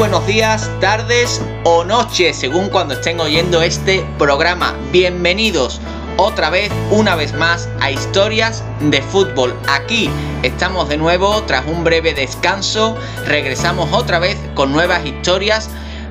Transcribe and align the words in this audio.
Buenos 0.00 0.26
días, 0.26 0.70
tardes 0.80 1.42
o 1.62 1.84
noches, 1.84 2.34
según 2.34 2.70
cuando 2.70 2.94
estén 2.94 3.20
oyendo 3.20 3.60
este 3.60 4.02
programa. 4.16 4.74
Bienvenidos 4.90 5.78
otra 6.16 6.48
vez, 6.48 6.72
una 6.90 7.16
vez 7.16 7.34
más, 7.34 7.68
a 7.80 7.90
Historias 7.90 8.64
de 8.80 9.02
Fútbol. 9.02 9.54
Aquí 9.68 10.08
estamos 10.42 10.88
de 10.88 10.96
nuevo 10.96 11.42
tras 11.42 11.66
un 11.66 11.84
breve 11.84 12.14
descanso. 12.14 12.96
Regresamos 13.26 13.92
otra 13.92 14.18
vez 14.18 14.38
con 14.54 14.72
nuevas 14.72 15.04
historias 15.04 15.68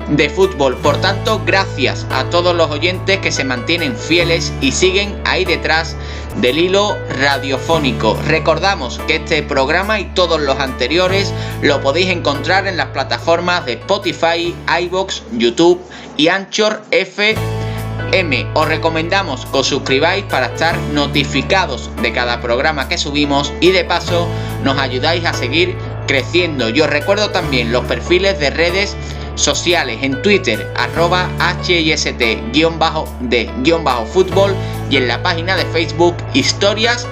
de 0.08 0.28
fútbol. 0.28 0.76
Por 0.76 1.00
tanto, 1.00 1.42
gracias 1.44 2.06
a 2.10 2.24
todos 2.24 2.54
los 2.54 2.70
oyentes 2.70 3.18
que 3.18 3.32
se 3.32 3.44
mantienen 3.44 3.96
fieles 3.96 4.52
y 4.60 4.72
siguen 4.72 5.20
ahí 5.24 5.44
detrás 5.44 5.96
del 6.40 6.58
hilo 6.58 6.96
radiofónico. 7.20 8.18
Recordamos 8.26 8.98
que 9.06 9.16
este 9.16 9.42
programa 9.42 10.00
y 10.00 10.04
todos 10.14 10.40
los 10.40 10.58
anteriores 10.58 11.32
lo 11.62 11.80
podéis 11.80 12.08
encontrar 12.08 12.66
en 12.66 12.76
las 12.76 12.88
plataformas 12.88 13.66
de 13.66 13.74
Spotify, 13.74 14.54
iBox, 14.82 15.22
YouTube 15.32 15.80
y 16.16 16.28
Anchor 16.28 16.82
FM. 16.90 18.46
Os 18.54 18.66
recomendamos 18.66 19.46
que 19.46 19.58
os 19.58 19.66
suscribáis 19.66 20.24
para 20.24 20.46
estar 20.46 20.76
notificados 20.92 21.90
de 22.02 22.12
cada 22.12 22.40
programa 22.40 22.88
que 22.88 22.98
subimos 22.98 23.52
y 23.60 23.70
de 23.70 23.84
paso 23.84 24.26
nos 24.64 24.78
ayudáis 24.78 25.24
a 25.24 25.32
seguir 25.32 25.76
creciendo. 26.08 26.68
Yo 26.70 26.88
recuerdo 26.88 27.30
también 27.30 27.70
los 27.70 27.84
perfiles 27.84 28.40
de 28.40 28.50
redes 28.50 28.96
sociales 29.40 29.98
en 30.02 30.20
Twitter 30.22 30.72
arroba 30.76 31.28
HIST-de-fútbol 31.66 34.54
y 34.90 34.96
en 34.96 35.08
la 35.08 35.20
página 35.22 35.56
de 35.56 35.64
Facebook 35.66 36.16
Historias 36.34 37.06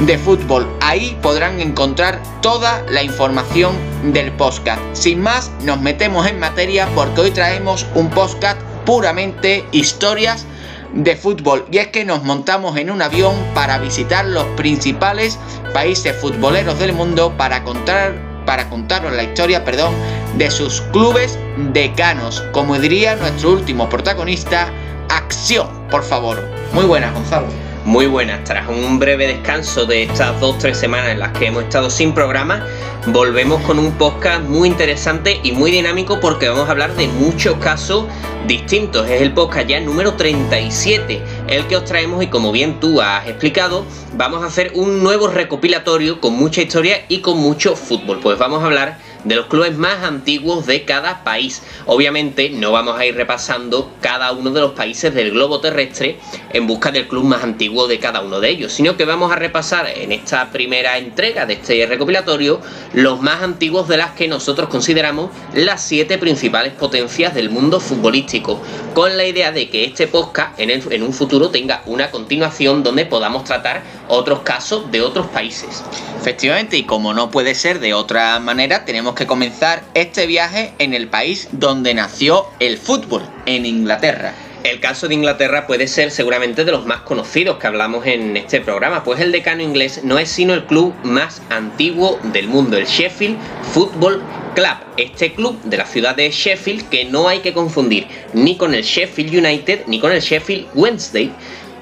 de 0.00 0.18
Fútbol. 0.18 0.68
Ahí 0.80 1.16
podrán 1.22 1.60
encontrar 1.60 2.20
toda 2.42 2.84
la 2.90 3.02
información 3.02 3.74
del 4.12 4.30
podcast. 4.32 4.80
Sin 4.92 5.20
más, 5.20 5.50
nos 5.62 5.80
metemos 5.80 6.26
en 6.26 6.38
materia 6.38 6.88
porque 6.94 7.22
hoy 7.22 7.30
traemos 7.30 7.86
un 7.94 8.10
podcast 8.10 8.60
puramente 8.84 9.64
historias 9.72 10.46
de 10.92 11.14
fútbol 11.14 11.66
y 11.70 11.78
es 11.78 11.88
que 11.88 12.04
nos 12.04 12.24
montamos 12.24 12.76
en 12.76 12.90
un 12.90 13.00
avión 13.00 13.34
para 13.54 13.78
visitar 13.78 14.24
los 14.24 14.44
principales 14.56 15.38
países 15.72 16.16
futboleros 16.16 16.78
del 16.78 16.92
mundo 16.92 17.32
para 17.36 17.62
contar 17.62 18.30
para 18.44 18.68
contaros 18.68 19.12
la 19.12 19.22
historia, 19.22 19.64
perdón, 19.64 19.94
de 20.36 20.50
sus 20.50 20.80
clubes 20.92 21.38
decanos. 21.72 22.42
Como 22.52 22.78
diría 22.78 23.16
nuestro 23.16 23.52
último 23.52 23.88
protagonista, 23.88 24.72
acción, 25.08 25.68
por 25.90 26.02
favor. 26.02 26.42
Muy 26.72 26.84
buenas, 26.84 27.12
Gonzalo. 27.14 27.46
Muy 27.84 28.06
buenas, 28.06 28.44
tras 28.44 28.68
un 28.68 28.98
breve 28.98 29.26
descanso 29.26 29.86
de 29.86 30.02
estas 30.02 30.38
dos 30.38 30.58
tres 30.58 30.76
semanas 30.76 31.08
en 31.08 31.18
las 31.18 31.32
que 31.32 31.46
hemos 31.46 31.64
estado 31.64 31.88
sin 31.88 32.12
programa, 32.12 32.66
volvemos 33.06 33.62
con 33.62 33.78
un 33.78 33.92
podcast 33.92 34.42
muy 34.42 34.68
interesante 34.68 35.40
y 35.42 35.52
muy 35.52 35.70
dinámico 35.70 36.20
porque 36.20 36.50
vamos 36.50 36.68
a 36.68 36.72
hablar 36.72 36.94
de 36.94 37.08
muchos 37.08 37.56
casos 37.56 38.04
distintos. 38.46 39.08
Es 39.08 39.22
el 39.22 39.32
podcast 39.32 39.66
ya 39.66 39.80
número 39.80 40.12
37, 40.12 41.22
el 41.48 41.66
que 41.68 41.76
os 41.76 41.86
traemos 41.86 42.22
y 42.22 42.26
como 42.26 42.52
bien 42.52 42.78
tú 42.80 43.00
has 43.00 43.26
explicado, 43.26 43.86
vamos 44.12 44.42
a 44.44 44.48
hacer 44.48 44.72
un 44.74 45.02
nuevo 45.02 45.28
recopilatorio 45.28 46.20
con 46.20 46.34
mucha 46.34 46.60
historia 46.60 47.06
y 47.08 47.20
con 47.20 47.38
mucho 47.38 47.76
fútbol. 47.76 48.20
Pues 48.20 48.38
vamos 48.38 48.62
a 48.62 48.66
hablar 48.66 48.98
de 49.24 49.36
los 49.36 49.46
clubes 49.46 49.76
más 49.76 50.02
antiguos 50.02 50.66
de 50.66 50.84
cada 50.84 51.24
país. 51.24 51.62
Obviamente 51.86 52.50
no 52.50 52.72
vamos 52.72 52.98
a 52.98 53.06
ir 53.06 53.14
repasando 53.14 53.92
cada 54.00 54.32
uno 54.32 54.50
de 54.50 54.60
los 54.60 54.72
países 54.72 55.14
del 55.14 55.30
globo 55.30 55.60
terrestre 55.60 56.18
en 56.52 56.66
busca 56.66 56.90
del 56.90 57.08
club 57.08 57.24
más 57.24 57.42
antiguo 57.42 57.86
de 57.86 57.98
cada 57.98 58.20
uno 58.20 58.40
de 58.40 58.50
ellos, 58.50 58.72
sino 58.72 58.96
que 58.96 59.04
vamos 59.04 59.32
a 59.32 59.36
repasar 59.36 59.88
en 59.88 60.12
esta 60.12 60.50
primera 60.50 60.98
entrega 60.98 61.46
de 61.46 61.54
este 61.54 61.86
recopilatorio 61.86 62.60
los 62.92 63.20
más 63.20 63.42
antiguos 63.42 63.88
de 63.88 63.96
las 63.96 64.12
que 64.12 64.28
nosotros 64.28 64.68
consideramos 64.68 65.30
las 65.54 65.82
siete 65.82 66.18
principales 66.18 66.72
potencias 66.72 67.34
del 67.34 67.50
mundo 67.50 67.80
futbolístico, 67.80 68.60
con 68.94 69.16
la 69.16 69.24
idea 69.24 69.52
de 69.52 69.68
que 69.68 69.84
este 69.84 70.06
podcast 70.06 70.58
en, 70.58 70.70
en 70.70 71.02
un 71.02 71.12
futuro 71.12 71.50
tenga 71.50 71.82
una 71.86 72.10
continuación 72.10 72.82
donde 72.82 73.06
podamos 73.06 73.44
tratar 73.44 73.82
otros 74.08 74.40
casos 74.40 74.90
de 74.90 75.02
otros 75.02 75.26
países. 75.28 75.84
Efectivamente, 76.18 76.76
y 76.76 76.84
como 76.84 77.14
no 77.14 77.30
puede 77.30 77.54
ser 77.54 77.80
de 77.80 77.94
otra 77.94 78.38
manera, 78.40 78.84
tenemos 78.84 79.14
que 79.14 79.26
comenzar 79.26 79.82
este 79.94 80.26
viaje 80.26 80.74
en 80.78 80.94
el 80.94 81.08
país 81.08 81.48
donde 81.52 81.94
nació 81.94 82.46
el 82.58 82.76
fútbol, 82.78 83.22
en 83.46 83.66
Inglaterra. 83.66 84.34
El 84.62 84.78
caso 84.78 85.08
de 85.08 85.14
Inglaterra 85.14 85.66
puede 85.66 85.88
ser 85.88 86.10
seguramente 86.10 86.66
de 86.66 86.72
los 86.72 86.84
más 86.84 87.00
conocidos 87.00 87.56
que 87.56 87.66
hablamos 87.66 88.06
en 88.06 88.36
este 88.36 88.60
programa, 88.60 89.02
pues 89.04 89.18
el 89.20 89.32
decano 89.32 89.62
inglés 89.62 90.02
no 90.04 90.18
es 90.18 90.28
sino 90.28 90.52
el 90.52 90.66
club 90.66 90.92
más 91.02 91.40
antiguo 91.48 92.20
del 92.24 92.46
mundo, 92.46 92.76
el 92.76 92.84
Sheffield 92.84 93.38
Football 93.72 94.22
Club. 94.54 94.76
Este 94.98 95.32
club 95.32 95.58
de 95.62 95.78
la 95.78 95.86
ciudad 95.86 96.14
de 96.14 96.30
Sheffield 96.30 96.90
que 96.90 97.06
no 97.06 97.26
hay 97.26 97.38
que 97.38 97.54
confundir 97.54 98.06
ni 98.34 98.58
con 98.58 98.74
el 98.74 98.82
Sheffield 98.82 99.34
United 99.34 99.86
ni 99.86 99.98
con 99.98 100.12
el 100.12 100.20
Sheffield 100.20 100.66
Wednesday, 100.74 101.32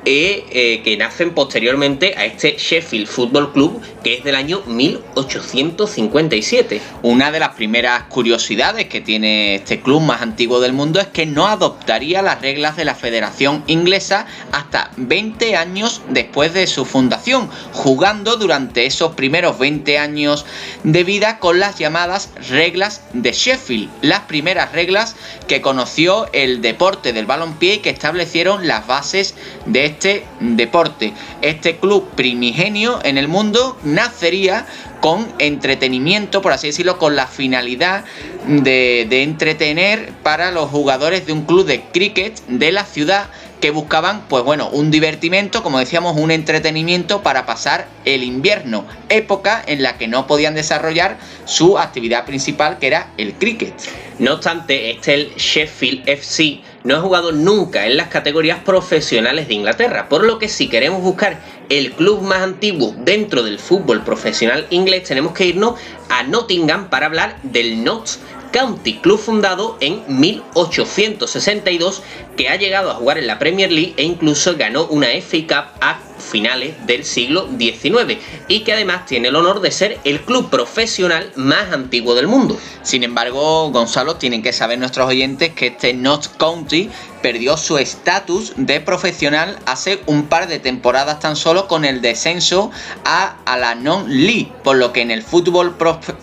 eh, 0.04 0.80
que 0.84 0.96
nacen 0.96 1.34
posteriormente 1.34 2.14
a 2.16 2.24
este 2.24 2.56
Sheffield 2.58 3.06
Football 3.06 3.52
Club 3.52 3.80
que 4.02 4.14
es 4.14 4.24
del 4.24 4.36
año 4.36 4.62
1857. 4.66 6.80
Una 7.02 7.30
de 7.30 7.40
las 7.40 7.50
primeras 7.50 8.04
curiosidades 8.04 8.86
que 8.86 9.00
tiene 9.00 9.56
este 9.56 9.80
club 9.80 10.02
más 10.02 10.22
antiguo 10.22 10.60
del 10.60 10.72
mundo 10.72 11.00
es 11.00 11.08
que 11.08 11.26
no 11.26 11.46
adoptaría 11.46 12.22
las 12.22 12.40
reglas 12.40 12.76
de 12.76 12.84
la 12.84 12.94
Federación 12.94 13.64
Inglesa 13.66 14.26
hasta 14.52 14.90
20 14.96 15.56
años 15.56 16.02
después 16.08 16.54
de 16.54 16.66
su 16.66 16.84
fundación, 16.84 17.50
jugando 17.72 18.36
durante 18.36 18.86
esos 18.86 19.14
primeros 19.14 19.58
20 19.58 19.98
años 19.98 20.46
de 20.84 21.04
vida 21.04 21.38
con 21.38 21.58
las 21.58 21.78
llamadas 21.78 22.30
reglas 22.48 23.02
de 23.12 23.32
Sheffield, 23.32 23.90
las 24.02 24.20
primeras 24.20 24.72
reglas 24.72 25.16
que 25.46 25.60
conoció 25.60 26.28
el 26.32 26.62
deporte 26.62 27.12
del 27.12 27.26
balompié 27.26 27.74
y 27.74 27.78
que 27.78 27.90
establecieron 27.90 28.66
las 28.66 28.86
bases 28.86 29.34
de 29.66 29.87
este 29.88 30.24
deporte. 30.40 31.12
Este 31.42 31.76
club 31.76 32.08
primigenio 32.14 33.00
en 33.04 33.18
el 33.18 33.28
mundo 33.28 33.76
nacería 33.84 34.66
con 35.00 35.26
entretenimiento, 35.38 36.42
por 36.42 36.52
así 36.52 36.68
decirlo, 36.68 36.98
con 36.98 37.16
la 37.16 37.26
finalidad 37.26 38.04
de, 38.46 39.22
entretener 39.22 40.12
para 40.22 40.50
los 40.50 40.70
jugadores 40.70 41.26
de 41.26 41.32
un 41.32 41.42
club 41.42 41.66
de 41.66 41.82
cricket 41.82 42.40
de 42.46 42.72
la 42.72 42.84
ciudad 42.84 43.28
que 43.60 43.70
buscaban, 43.70 44.22
pues 44.28 44.44
bueno, 44.44 44.68
un 44.70 44.90
divertimento, 44.90 45.62
como 45.62 45.78
decíamos, 45.78 46.16
un 46.16 46.30
entretenimiento 46.30 47.22
para 47.22 47.46
pasar 47.46 47.88
el 48.04 48.22
invierno, 48.22 48.84
época 49.08 49.62
en 49.66 49.82
la 49.82 49.98
que 49.98 50.08
no 50.08 50.26
podían 50.26 50.54
desarrollar 50.54 51.18
su 51.44 51.78
actividad 51.78 52.24
principal, 52.24 52.78
que 52.78 52.86
era 52.86 53.08
el 53.16 53.34
cricket. 53.34 53.74
No 54.18 54.34
obstante, 54.34 54.90
este 54.90 55.14
el 55.14 55.34
Sheffield 55.36 56.08
FC 56.08 56.60
no 56.84 56.96
ha 56.96 57.00
jugado 57.00 57.32
nunca 57.32 57.86
en 57.86 57.96
las 57.96 58.08
categorías 58.08 58.58
profesionales 58.60 59.48
de 59.48 59.54
Inglaterra, 59.54 60.08
por 60.08 60.24
lo 60.24 60.38
que 60.38 60.48
si 60.48 60.68
queremos 60.68 61.02
buscar 61.02 61.40
el 61.68 61.92
club 61.92 62.22
más 62.22 62.40
antiguo 62.40 62.94
dentro 62.98 63.42
del 63.42 63.58
fútbol 63.58 64.02
profesional 64.04 64.66
inglés, 64.70 65.04
tenemos 65.04 65.32
que 65.32 65.46
irnos 65.46 65.74
a 66.08 66.22
Nottingham 66.22 66.88
para 66.88 67.06
hablar 67.06 67.36
del 67.42 67.84
Notts 67.84 68.20
County, 68.52 68.94
club 68.98 69.18
fundado 69.18 69.76
en 69.80 70.02
1862 70.08 72.02
que 72.38 72.48
ha 72.48 72.56
llegado 72.56 72.92
a 72.92 72.94
jugar 72.94 73.18
en 73.18 73.26
la 73.26 73.38
Premier 73.38 73.70
League 73.70 73.94
e 73.96 74.04
incluso 74.04 74.56
ganó 74.56 74.86
una 74.86 75.08
FA 75.08 75.38
Cup 75.48 75.78
a 75.80 75.98
finales 76.18 76.74
del 76.86 77.04
siglo 77.04 77.48
XIX 77.58 78.18
y 78.48 78.60
que 78.60 78.72
además 78.72 79.06
tiene 79.06 79.28
el 79.28 79.36
honor 79.36 79.60
de 79.60 79.70
ser 79.70 79.98
el 80.04 80.20
club 80.20 80.50
profesional 80.50 81.32
más 81.36 81.72
antiguo 81.72 82.14
del 82.14 82.26
mundo. 82.26 82.58
Sin 82.82 83.02
embargo, 83.02 83.70
Gonzalo, 83.70 84.16
tienen 84.16 84.42
que 84.42 84.52
saber 84.52 84.78
nuestros 84.78 85.08
oyentes 85.08 85.52
que 85.54 85.68
este 85.68 85.94
Notts 85.94 86.28
County 86.28 86.90
perdió 87.22 87.56
su 87.56 87.78
estatus 87.78 88.52
de 88.56 88.80
profesional 88.80 89.58
hace 89.66 90.00
un 90.06 90.26
par 90.26 90.46
de 90.46 90.60
temporadas 90.60 91.18
tan 91.18 91.34
solo 91.34 91.66
con 91.66 91.84
el 91.84 92.00
descenso 92.00 92.70
a, 93.04 93.36
la 93.58 93.74
non-league, 93.74 94.52
por 94.62 94.76
lo 94.76 94.92
que 94.92 95.02
en 95.02 95.10
el 95.10 95.22
fútbol 95.22 95.76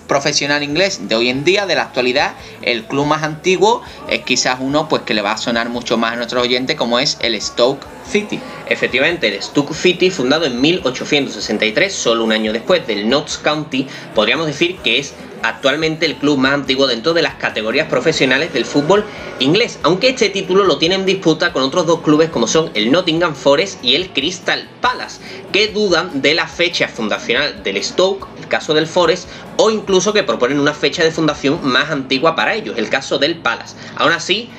profesional 0.07 0.63
inglés 0.63 1.09
de 1.09 1.15
hoy 1.15 1.29
en 1.29 1.43
día, 1.43 1.65
de 1.65 1.75
la 1.75 1.83
actualidad, 1.83 2.35
el 2.61 2.85
club 2.85 3.05
más 3.05 3.23
antiguo 3.23 3.81
es 4.09 4.21
quizás 4.23 4.57
uno 4.61 4.87
pues 4.87 5.01
que 5.01 5.13
le 5.13 5.21
va 5.21 5.33
a 5.33 5.37
sonar 5.37 5.69
mucho 5.69 5.97
más 5.97 6.04
a 6.13 6.15
nuestros 6.15 6.43
oyentes 6.43 6.75
como 6.75 6.99
es 6.99 7.17
el 7.21 7.39
Stoke 7.41 7.85
City. 8.09 8.39
Efectivamente, 8.67 9.27
el 9.27 9.41
Stoke 9.41 9.73
City, 9.73 10.09
fundado 10.09 10.45
en 10.45 10.59
1863, 10.61 11.93
solo 11.93 12.23
un 12.23 12.31
año 12.31 12.53
después 12.53 12.85
del 12.87 13.09
Notts 13.09 13.37
County, 13.37 13.87
podríamos 14.13 14.47
decir 14.47 14.77
que 14.77 14.99
es 14.99 15.13
actualmente 15.43 16.05
el 16.05 16.15
club 16.15 16.37
más 16.37 16.53
antiguo 16.53 16.87
dentro 16.87 17.13
de 17.13 17.21
las 17.21 17.35
categorías 17.35 17.87
profesionales 17.87 18.53
del 18.53 18.65
fútbol 18.65 19.05
inglés, 19.39 19.79
aunque 19.83 20.09
este 20.09 20.29
título 20.29 20.63
lo 20.63 20.77
tiene 20.77 20.95
en 20.95 21.05
disputa 21.05 21.53
con 21.53 21.63
otros 21.63 21.85
dos 21.85 22.01
clubes 22.01 22.29
como 22.29 22.47
son 22.47 22.71
el 22.73 22.91
Nottingham 22.91 23.35
Forest 23.35 23.83
y 23.83 23.95
el 23.95 24.09
Crystal 24.11 24.67
Palace, 24.81 25.21
que 25.51 25.67
dudan 25.67 26.21
de 26.21 26.33
la 26.33 26.47
fecha 26.47 26.87
fundacional 26.87 27.63
del 27.63 27.83
Stoke, 27.83 28.27
el 28.39 28.47
caso 28.47 28.73
del 28.73 28.87
Forest, 28.87 29.29
o 29.57 29.69
incluso 29.69 30.13
que 30.13 30.23
proponen 30.23 30.59
una 30.59 30.73
fecha 30.73 31.03
de 31.03 31.11
fundación 31.11 31.59
más 31.63 31.91
antigua 31.91 32.35
para 32.35 32.55
ellos, 32.55 32.77
el 32.77 32.89
caso 32.89 33.19
del 33.19 33.37
Palace. 33.37 33.75
Aún 33.95 34.11
así, 34.11 34.49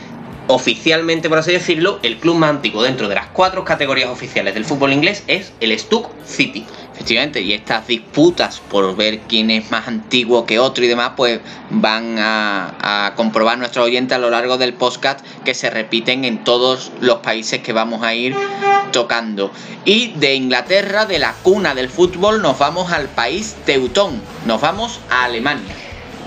oficialmente, 0.49 1.29
por 1.29 1.39
así 1.39 1.53
decirlo, 1.53 1.99
el 2.03 2.19
club 2.19 2.37
más 2.37 2.51
antiguo 2.51 2.83
dentro 2.83 3.09
de 3.09 3.15
las 3.15 3.27
cuatro 3.27 3.65
categorías 3.65 4.11
oficiales 4.11 4.55
del 4.55 4.65
fútbol 4.65 4.93
inglés 4.93 5.25
es 5.27 5.53
el 5.61 5.77
Stoke 5.79 6.11
City. 6.25 6.65
Efectivamente, 6.95 7.43
y 7.43 7.53
estas 7.53 7.87
disputas 7.87 8.61
por 8.71 8.97
ver 8.97 9.21
quién 9.29 9.51
es 9.51 9.71
más 9.71 9.87
antiguo 9.87 10.47
que 10.47 10.59
otro 10.59 10.83
y 10.83 10.89
demás, 10.89 11.13
pues 11.15 11.41
van 11.69 12.17
a, 12.19 13.13
comprobar 13.17 13.59
nuestros 13.59 13.85
oyentes 13.85 14.17
a 14.17 14.19
lo 14.19 14.31
largo 14.31 14.57
del 14.57 14.73
podcast 14.73 15.21
que 15.45 15.53
se 15.53 15.69
repiten 15.69 16.25
en 16.25 16.43
todos 16.43 16.91
los 17.01 17.17
países 17.19 17.61
que 17.61 17.75
vamos 17.75 18.03
a 18.03 18.15
ir 18.15 18.35
tocando. 18.93 19.53
Y 19.85 20.13
de 20.13 20.35
Inglaterra, 20.35 21.05
de 21.05 21.19
la 21.19 21.35
cuna 21.43 21.75
del 21.75 21.91
fútbol, 21.91 22.41
nos 22.41 22.59
vamos 22.59 22.91
al 22.91 23.09
país 23.09 23.57
teutón, 23.67 24.23
nos 24.47 24.61
vamos 24.63 25.01
a 25.11 25.25
Alemania. 25.25 25.75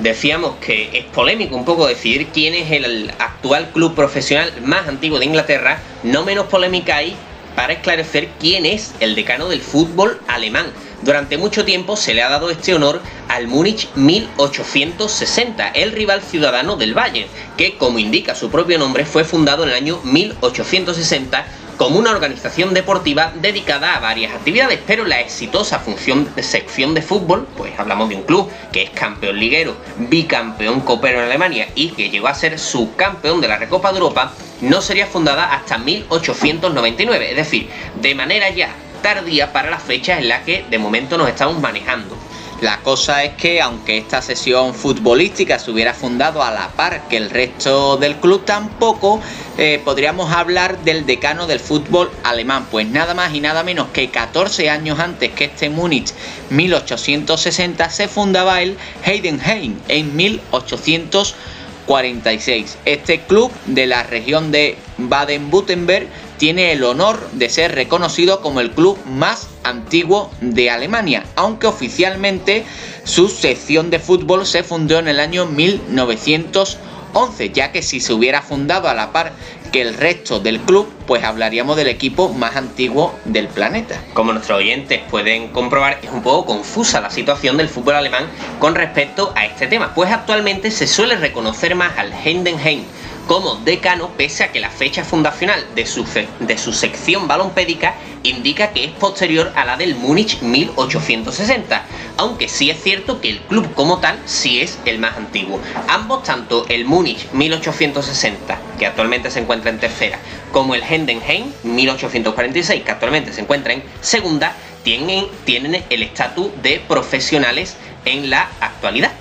Decíamos 0.02 0.56
que 0.66 0.98
es 0.98 1.04
polémico 1.04 1.58
un 1.58 1.66
poco 1.66 1.86
decidir 1.86 2.28
quién 2.28 2.54
es 2.54 2.72
el 2.72 3.12
actual 3.20 3.72
club 3.74 3.96
profesional 3.96 4.54
más 4.62 4.88
antiguo 4.88 5.20
de 5.20 5.26
Inglaterra, 5.26 5.82
no 6.04 6.24
menos 6.24 6.46
polémica 6.48 6.96
hay 6.96 7.18
para 7.54 7.74
esclarecer 7.74 8.30
quién 8.40 8.66
es 8.66 8.94
el 9.02 9.14
decano 9.14 9.50
del 9.50 9.60
fútbol 9.60 10.22
alemán. 10.28 10.68
Durante 11.02 11.38
mucho 11.38 11.66
tiempo 11.66 11.98
se 11.98 12.14
le 12.14 12.22
ha 12.22 12.30
dado 12.30 12.50
este 12.50 12.74
honor 12.74 13.02
al 13.28 13.48
Múnich 13.48 13.90
1860, 13.96 15.68
el 15.68 15.92
rival 15.92 16.22
ciudadano 16.22 16.78
del 16.78 16.94
Bayern, 16.94 17.28
que 17.58 17.76
como 17.76 18.00
indica 18.00 18.36
su 18.36 18.50
propio 18.50 18.80
nombre 18.80 19.06
fue 19.06 19.26
fundado 19.26 19.64
en 19.64 19.70
el 19.70 19.76
año 19.76 20.00
1860 20.06 21.46
como 21.80 21.98
una 21.98 22.12
organización 22.12 22.74
deportiva 22.74 23.32
dedicada 23.36 23.96
a 23.96 24.02
varias 24.02 24.34
actividades, 24.34 24.82
pero 24.86 25.06
la 25.06 25.22
exitosa 25.22 25.80
función 25.80 26.30
de 26.36 26.44
sección 26.44 26.94
de 26.94 27.02
fútbol, 27.02 27.48
pues 27.56 27.72
hablamos 27.80 28.10
de 28.10 28.18
un 28.18 28.24
club 28.24 28.52
que 28.74 28.84
es 28.84 28.90
campeón 28.90 29.40
liguero, 29.40 29.78
bicampeón 29.98 30.82
copero 30.82 31.20
en 31.20 31.28
Alemania 31.28 31.70
y 31.76 31.92
que 31.92 32.10
llegó 32.10 32.28
a 32.28 32.34
ser 32.34 32.60
subcampeón 32.60 33.40
de 33.40 33.48
la 33.48 33.56
Recopa 33.56 33.94
de 33.94 34.00
Europa, 34.00 34.34
no 34.60 34.82
sería 34.82 35.08
fundada 35.08 35.54
hasta 35.54 35.78
1899, 35.78 37.30
es 37.30 37.38
decir, 37.38 37.70
de 38.02 38.14
manera 38.14 38.50
ya 38.50 38.76
tardía 39.02 39.54
para 39.54 39.70
las 39.70 39.82
fechas 39.82 40.20
en 40.20 40.28
las 40.28 40.44
que 40.44 40.66
de 40.70 40.80
momento 40.80 41.18
nos 41.18 41.30
estamos 41.30 41.62
manejando. 41.62 42.18
La 42.62 42.82
cosa 42.82 43.24
es 43.24 43.36
que 43.36 43.62
aunque 43.62 43.98
esta 43.98 44.22
sesión 44.22 44.74
futbolística 44.74 45.58
se 45.60 45.72
hubiera 45.72 45.94
fundado 45.94 46.44
a 46.44 46.52
la 46.52 46.68
par 46.76 47.08
que 47.08 47.16
el 47.16 47.30
resto 47.30 47.96
del 47.96 48.18
club, 48.18 48.44
tampoco 48.44 49.22
eh, 49.58 49.82
podríamos 49.86 50.34
hablar 50.34 50.84
del 50.84 51.06
decano 51.06 51.48
del 51.48 51.62
fútbol 51.62 52.12
alemán, 52.24 52.68
pues 52.70 52.86
nada 52.86 53.14
más 53.14 53.34
y 53.34 53.40
nada 53.40 53.64
menos 53.64 53.88
que 53.94 54.10
14 54.10 54.70
años 54.70 55.00
antes 55.00 55.32
que 55.32 55.46
este 55.46 55.70
Múnich 55.70 56.12
1860 56.50 57.90
se 57.90 58.10
fundaba 58.10 58.62
el 58.62 58.76
Heidenheim 59.06 59.80
en 59.88 60.18
1846. 60.18 62.78
Este 62.84 63.22
club 63.22 63.54
de 63.68 63.88
la 63.88 64.04
región 64.04 64.52
de 64.52 64.76
Baden-Württemberg 64.98 66.10
tiene 66.38 66.74
el 66.74 66.84
honor 66.84 67.26
de 67.32 67.50
ser 67.50 67.74
reconocido 67.74 68.42
como 68.42 68.60
el 68.60 68.72
club 68.72 68.98
más 69.06 69.48
antiguo 69.70 70.32
de 70.42 70.70
Alemania, 70.70 71.24
aunque 71.36 71.68
oficialmente 71.68 72.66
su 73.04 73.28
sección 73.28 73.90
de 73.90 74.00
fútbol 74.00 74.46
se 74.46 74.64
fundó 74.64 75.00
en 75.00 75.08
el 75.08 75.20
año 75.20 75.46
1911, 75.46 77.50
ya 77.52 77.72
que 77.72 77.82
si 77.82 78.00
se 78.00 78.14
hubiera 78.14 78.42
fundado 78.42 78.90
a 78.90 78.94
la 78.94 79.12
par 79.12 79.34
que 79.72 79.82
el 79.82 79.94
resto 79.94 80.40
del 80.40 80.60
club, 80.60 80.92
pues 81.06 81.24
hablaríamos 81.24 81.78
del 81.78 81.88
equipo 81.88 82.30
más 82.30 82.56
antiguo 82.56 83.14
del 83.26 83.48
planeta. 83.48 84.02
Como 84.14 84.34
nuestros 84.34 84.58
oyentes 84.58 85.02
pueden 85.10 85.50
comprobar, 85.50 86.00
es 86.02 86.12
un 86.12 86.24
poco 86.24 86.48
confusa 86.48 87.02
la 87.02 87.10
situación 87.10 87.58
del 87.58 87.70
fútbol 87.70 87.96
alemán 87.96 88.26
con 88.60 88.76
respecto 88.76 89.32
a 89.36 89.46
este 89.46 89.68
tema, 89.68 89.94
pues 89.94 90.12
actualmente 90.12 90.72
se 90.72 90.88
suele 90.88 91.16
reconocer 91.16 91.76
más 91.76 91.98
al 91.98 92.14
Heidenheim 92.14 92.84
como 93.30 93.58
decano, 93.58 94.10
pese 94.18 94.44
a 94.44 94.52
que 94.52 94.60
la 94.60 94.72
fecha 94.72 95.04
fundacional 95.04 95.64
de 95.76 95.86
su, 95.86 96.04
de 96.40 96.58
su 96.58 96.74
sección 96.74 97.28
balompédica 97.28 97.94
indica 98.24 98.72
que 98.74 98.86
es 98.86 98.92
posterior 98.92 99.54
a 99.56 99.66
la 99.66 99.78
del 99.78 99.94
Múnich 99.94 100.42
1860, 100.42 101.86
aunque 102.18 102.50
sí 102.50 102.72
es 102.72 102.82
cierto 102.82 103.22
que 103.22 103.30
el 103.30 103.40
club 103.42 103.72
como 103.76 104.00
tal 104.00 104.20
sí 104.26 104.62
es 104.62 104.80
el 104.86 104.98
más 104.98 105.16
antiguo. 105.16 105.60
Ambos, 105.88 106.24
tanto 106.24 106.66
el 106.70 106.86
Múnich 106.86 107.30
1860, 107.32 108.60
que 108.80 108.88
actualmente 108.88 109.30
se 109.30 109.42
encuentra 109.42 109.70
en 109.70 109.80
tercera, 109.80 110.18
como 110.52 110.74
el 110.74 110.82
Hendenheim 110.82 111.52
1846, 111.62 112.82
que 112.82 112.92
actualmente 112.92 113.32
se 113.32 113.42
encuentra 113.42 113.74
en 113.74 113.84
segunda, 114.02 114.56
tienen, 114.84 115.28
tienen 115.46 115.84
el 115.92 116.02
estatus 116.02 116.50
de 116.64 116.82
profesionales 116.88 117.78
en 118.06 118.32
la 118.32 118.50
actualidad. 118.60 119.12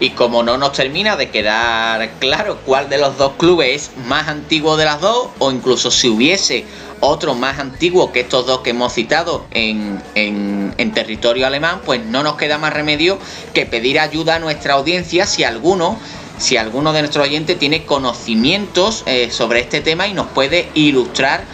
Y 0.00 0.10
como 0.10 0.42
no 0.42 0.58
nos 0.58 0.72
termina 0.72 1.16
de 1.16 1.30
quedar 1.30 2.10
claro 2.18 2.58
cuál 2.66 2.88
de 2.88 2.98
los 2.98 3.16
dos 3.16 3.32
clubes 3.38 3.64
es 3.74 4.06
más 4.06 4.28
antiguo 4.28 4.76
de 4.76 4.84
las 4.84 5.00
dos, 5.00 5.28
o 5.38 5.52
incluso 5.52 5.90
si 5.90 6.08
hubiese 6.08 6.64
otro 7.00 7.34
más 7.34 7.58
antiguo 7.58 8.12
que 8.12 8.20
estos 8.20 8.46
dos 8.46 8.60
que 8.60 8.70
hemos 8.70 8.92
citado 8.92 9.44
en, 9.50 10.02
territorio 10.94 11.46
alemán, 11.46 11.80
pues 11.84 12.04
no 12.04 12.22
nos 12.22 12.36
queda 12.36 12.56
más 12.58 12.72
remedio 12.72 13.18
que 13.52 13.66
pedir 13.66 13.98
ayuda 13.98 14.36
a 14.36 14.38
nuestra 14.38 14.74
audiencia 14.74 15.26
si 15.26 15.42
alguno 15.42 15.98
si 16.38 16.56
alguno 16.56 16.92
de 16.92 17.00
nuestros 17.00 17.26
oyentes 17.26 17.58
tiene 17.58 17.84
conocimientos 17.84 19.04
eh, 19.06 19.30
sobre 19.30 19.60
este 19.60 19.80
tema 19.80 20.08
y 20.08 20.14
nos 20.14 20.26
puede 20.28 20.68
ilustrar 20.74 21.44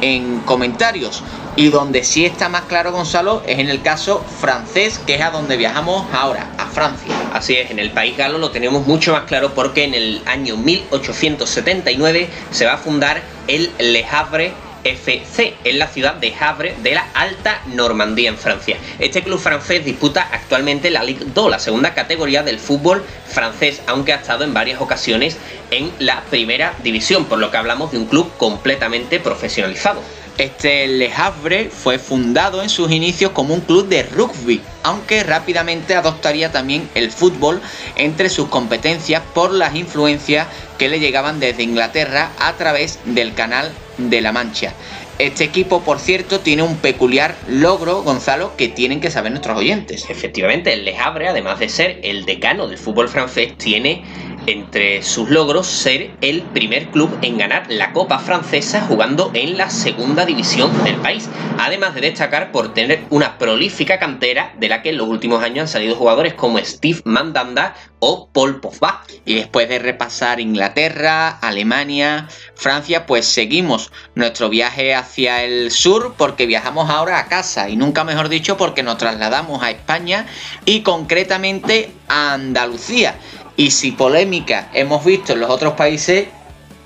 en 0.00 0.40
comentarios. 0.40 1.22
Y 1.56 1.68
donde 1.68 2.04
sí 2.04 2.24
está 2.24 2.48
más 2.48 2.62
claro 2.62 2.92
Gonzalo 2.92 3.42
es 3.46 3.58
en 3.58 3.68
el 3.68 3.82
caso 3.82 4.24
francés, 4.40 5.00
que 5.06 5.16
es 5.16 5.20
a 5.20 5.30
donde 5.30 5.56
viajamos 5.56 6.06
ahora, 6.12 6.48
a 6.58 6.66
Francia. 6.66 7.14
Así 7.32 7.56
es, 7.56 7.70
en 7.70 7.78
el 7.78 7.90
país 7.90 8.16
galo 8.16 8.38
lo 8.38 8.50
tenemos 8.50 8.86
mucho 8.86 9.12
más 9.12 9.24
claro 9.24 9.52
porque 9.54 9.84
en 9.84 9.94
el 9.94 10.22
año 10.26 10.56
1879 10.56 12.28
se 12.50 12.66
va 12.66 12.74
a 12.74 12.78
fundar 12.78 13.20
el 13.48 13.70
Le 13.78 14.04
Havre 14.04 14.54
FC 14.84 15.54
en 15.64 15.78
la 15.78 15.88
ciudad 15.88 16.14
de 16.14 16.34
Havre 16.38 16.74
de 16.82 16.94
la 16.94 17.06
Alta 17.14 17.62
Normandía 17.66 18.30
en 18.30 18.38
Francia. 18.38 18.78
Este 18.98 19.22
club 19.22 19.38
francés 19.38 19.84
disputa 19.84 20.28
actualmente 20.32 20.90
la 20.90 21.04
Ligue 21.04 21.26
2, 21.34 21.50
la 21.50 21.58
segunda 21.58 21.94
categoría 21.94 22.42
del 22.42 22.58
fútbol 22.58 23.04
francés, 23.26 23.82
aunque 23.86 24.12
ha 24.12 24.16
estado 24.16 24.44
en 24.44 24.54
varias 24.54 24.80
ocasiones 24.80 25.36
en 25.70 25.92
la 25.98 26.22
primera 26.30 26.74
división, 26.82 27.26
por 27.26 27.38
lo 27.38 27.50
que 27.50 27.56
hablamos 27.56 27.92
de 27.92 27.98
un 27.98 28.06
club 28.06 28.30
completamente 28.38 29.20
profesionalizado. 29.20 30.00
Este 30.40 30.86
Le 30.86 31.12
Havre 31.12 31.68
fue 31.68 31.98
fundado 31.98 32.62
en 32.62 32.70
sus 32.70 32.90
inicios 32.90 33.32
como 33.32 33.52
un 33.52 33.60
club 33.60 33.88
de 33.88 34.04
rugby, 34.04 34.62
aunque 34.82 35.22
rápidamente 35.22 35.94
adoptaría 35.94 36.50
también 36.50 36.88
el 36.94 37.10
fútbol 37.10 37.60
entre 37.96 38.30
sus 38.30 38.48
competencias 38.48 39.22
por 39.34 39.52
las 39.52 39.76
influencias 39.76 40.48
que 40.78 40.88
le 40.88 40.98
llegaban 40.98 41.40
desde 41.40 41.62
Inglaterra 41.62 42.30
a 42.38 42.54
través 42.54 43.00
del 43.04 43.34
Canal 43.34 43.70
de 43.98 44.22
la 44.22 44.32
Mancha. 44.32 44.72
Este 45.18 45.44
equipo, 45.44 45.82
por 45.82 45.98
cierto, 45.98 46.40
tiene 46.40 46.62
un 46.62 46.78
peculiar 46.78 47.36
logro, 47.46 48.02
Gonzalo, 48.02 48.56
que 48.56 48.68
tienen 48.68 49.02
que 49.02 49.10
saber 49.10 49.32
nuestros 49.32 49.58
oyentes. 49.58 50.08
Efectivamente, 50.08 50.72
el 50.72 50.86
Le 50.86 50.96
Havre, 50.96 51.28
además 51.28 51.58
de 51.58 51.68
ser 51.68 52.00
el 52.02 52.24
decano 52.24 52.66
del 52.66 52.78
fútbol 52.78 53.10
francés, 53.10 53.58
tiene 53.58 54.02
entre 54.46 55.02
sus 55.02 55.30
logros 55.30 55.66
ser 55.66 56.10
el 56.20 56.42
primer 56.42 56.88
club 56.90 57.10
en 57.22 57.38
ganar 57.38 57.66
la 57.68 57.92
Copa 57.92 58.18
Francesa 58.18 58.80
jugando 58.82 59.30
en 59.34 59.56
la 59.56 59.70
segunda 59.70 60.24
división 60.24 60.70
del 60.84 60.96
país, 60.96 61.28
además 61.58 61.94
de 61.94 62.02
destacar 62.02 62.52
por 62.52 62.74
tener 62.74 63.04
una 63.10 63.38
prolífica 63.38 63.98
cantera 63.98 64.54
de 64.58 64.68
la 64.68 64.82
que 64.82 64.90
en 64.90 64.98
los 64.98 65.08
últimos 65.08 65.42
años 65.42 65.62
han 65.62 65.68
salido 65.68 65.96
jugadores 65.96 66.34
como 66.34 66.58
Steve 66.58 67.00
Mandanda 67.04 67.74
o 68.00 68.28
Paul 68.32 68.60
Pogba. 68.60 69.04
Y 69.24 69.34
después 69.34 69.68
de 69.68 69.78
repasar 69.78 70.40
Inglaterra, 70.40 71.28
Alemania, 71.28 72.28
Francia, 72.54 73.06
pues 73.06 73.26
seguimos 73.26 73.92
nuestro 74.14 74.48
viaje 74.48 74.94
hacia 74.94 75.44
el 75.44 75.70
sur 75.70 76.14
porque 76.16 76.46
viajamos 76.46 76.90
ahora 76.90 77.18
a 77.18 77.26
casa 77.26 77.68
y 77.68 77.76
nunca 77.76 78.04
mejor 78.04 78.28
dicho 78.28 78.56
porque 78.56 78.82
nos 78.82 78.98
trasladamos 78.98 79.62
a 79.62 79.70
España 79.70 80.26
y 80.64 80.80
concretamente 80.80 81.92
a 82.08 82.34
Andalucía 82.34 83.14
y 83.60 83.70
si 83.72 83.92
polémica 83.92 84.70
hemos 84.72 85.04
visto 85.04 85.34
en 85.34 85.40
los 85.40 85.50
otros 85.50 85.74
países, 85.74 86.28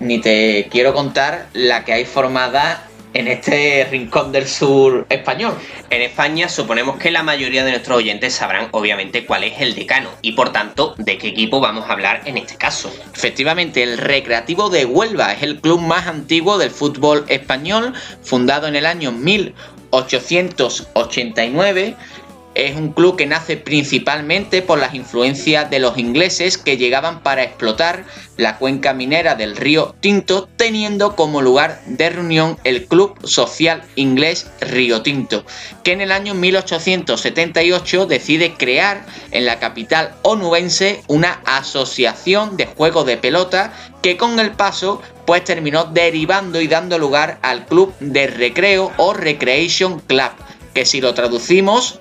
ni 0.00 0.20
te 0.20 0.66
quiero 0.72 0.92
contar 0.92 1.46
la 1.52 1.84
que 1.84 1.92
hay 1.92 2.04
formada 2.04 2.88
en 3.12 3.28
este 3.28 3.86
rincón 3.88 4.32
del 4.32 4.48
sur 4.48 5.06
español. 5.08 5.54
En 5.88 6.02
España 6.02 6.48
suponemos 6.48 6.96
que 6.96 7.12
la 7.12 7.22
mayoría 7.22 7.64
de 7.64 7.70
nuestros 7.70 7.98
oyentes 7.98 8.34
sabrán 8.34 8.70
obviamente 8.72 9.24
cuál 9.24 9.44
es 9.44 9.60
el 9.60 9.76
decano 9.76 10.10
y 10.20 10.32
por 10.32 10.50
tanto 10.50 10.96
de 10.98 11.16
qué 11.16 11.28
equipo 11.28 11.60
vamos 11.60 11.88
a 11.88 11.92
hablar 11.92 12.22
en 12.24 12.38
este 12.38 12.56
caso. 12.56 12.92
Efectivamente, 13.14 13.84
el 13.84 13.96
Recreativo 13.96 14.68
de 14.68 14.84
Huelva 14.84 15.32
es 15.32 15.44
el 15.44 15.60
club 15.60 15.80
más 15.80 16.08
antiguo 16.08 16.58
del 16.58 16.72
fútbol 16.72 17.24
español, 17.28 17.94
fundado 18.20 18.66
en 18.66 18.74
el 18.74 18.86
año 18.86 19.12
1889 19.12 21.94
es 22.54 22.76
un 22.76 22.92
club 22.92 23.16
que 23.16 23.26
nace 23.26 23.56
principalmente 23.56 24.62
por 24.62 24.78
las 24.78 24.94
influencias 24.94 25.70
de 25.70 25.78
los 25.78 25.98
ingleses 25.98 26.58
que 26.58 26.76
llegaban 26.76 27.22
para 27.22 27.42
explotar 27.42 28.04
la 28.36 28.58
cuenca 28.58 28.94
minera 28.94 29.34
del 29.34 29.56
río 29.56 29.94
Tinto, 30.00 30.48
teniendo 30.56 31.16
como 31.16 31.42
lugar 31.42 31.80
de 31.86 32.10
reunión 32.10 32.58
el 32.64 32.86
Club 32.86 33.16
Social 33.24 33.82
Inglés 33.96 34.50
Río 34.60 35.02
Tinto, 35.02 35.44
que 35.82 35.92
en 35.92 36.00
el 36.00 36.12
año 36.12 36.34
1878 36.34 38.06
decide 38.06 38.54
crear 38.54 39.04
en 39.30 39.46
la 39.46 39.58
capital 39.58 40.14
onubense 40.22 41.02
una 41.06 41.40
asociación 41.44 42.56
de 42.56 42.66
juego 42.66 43.04
de 43.04 43.16
pelota 43.16 43.72
que 44.02 44.16
con 44.16 44.38
el 44.38 44.52
paso 44.52 45.00
pues 45.26 45.44
terminó 45.44 45.84
derivando 45.84 46.60
y 46.60 46.68
dando 46.68 46.98
lugar 46.98 47.38
al 47.42 47.66
Club 47.66 47.94
de 48.00 48.26
Recreo 48.26 48.92
o 48.96 49.14
Recreation 49.14 50.00
Club, 50.00 50.30
que 50.74 50.84
si 50.84 51.00
lo 51.00 51.14
traducimos 51.14 52.00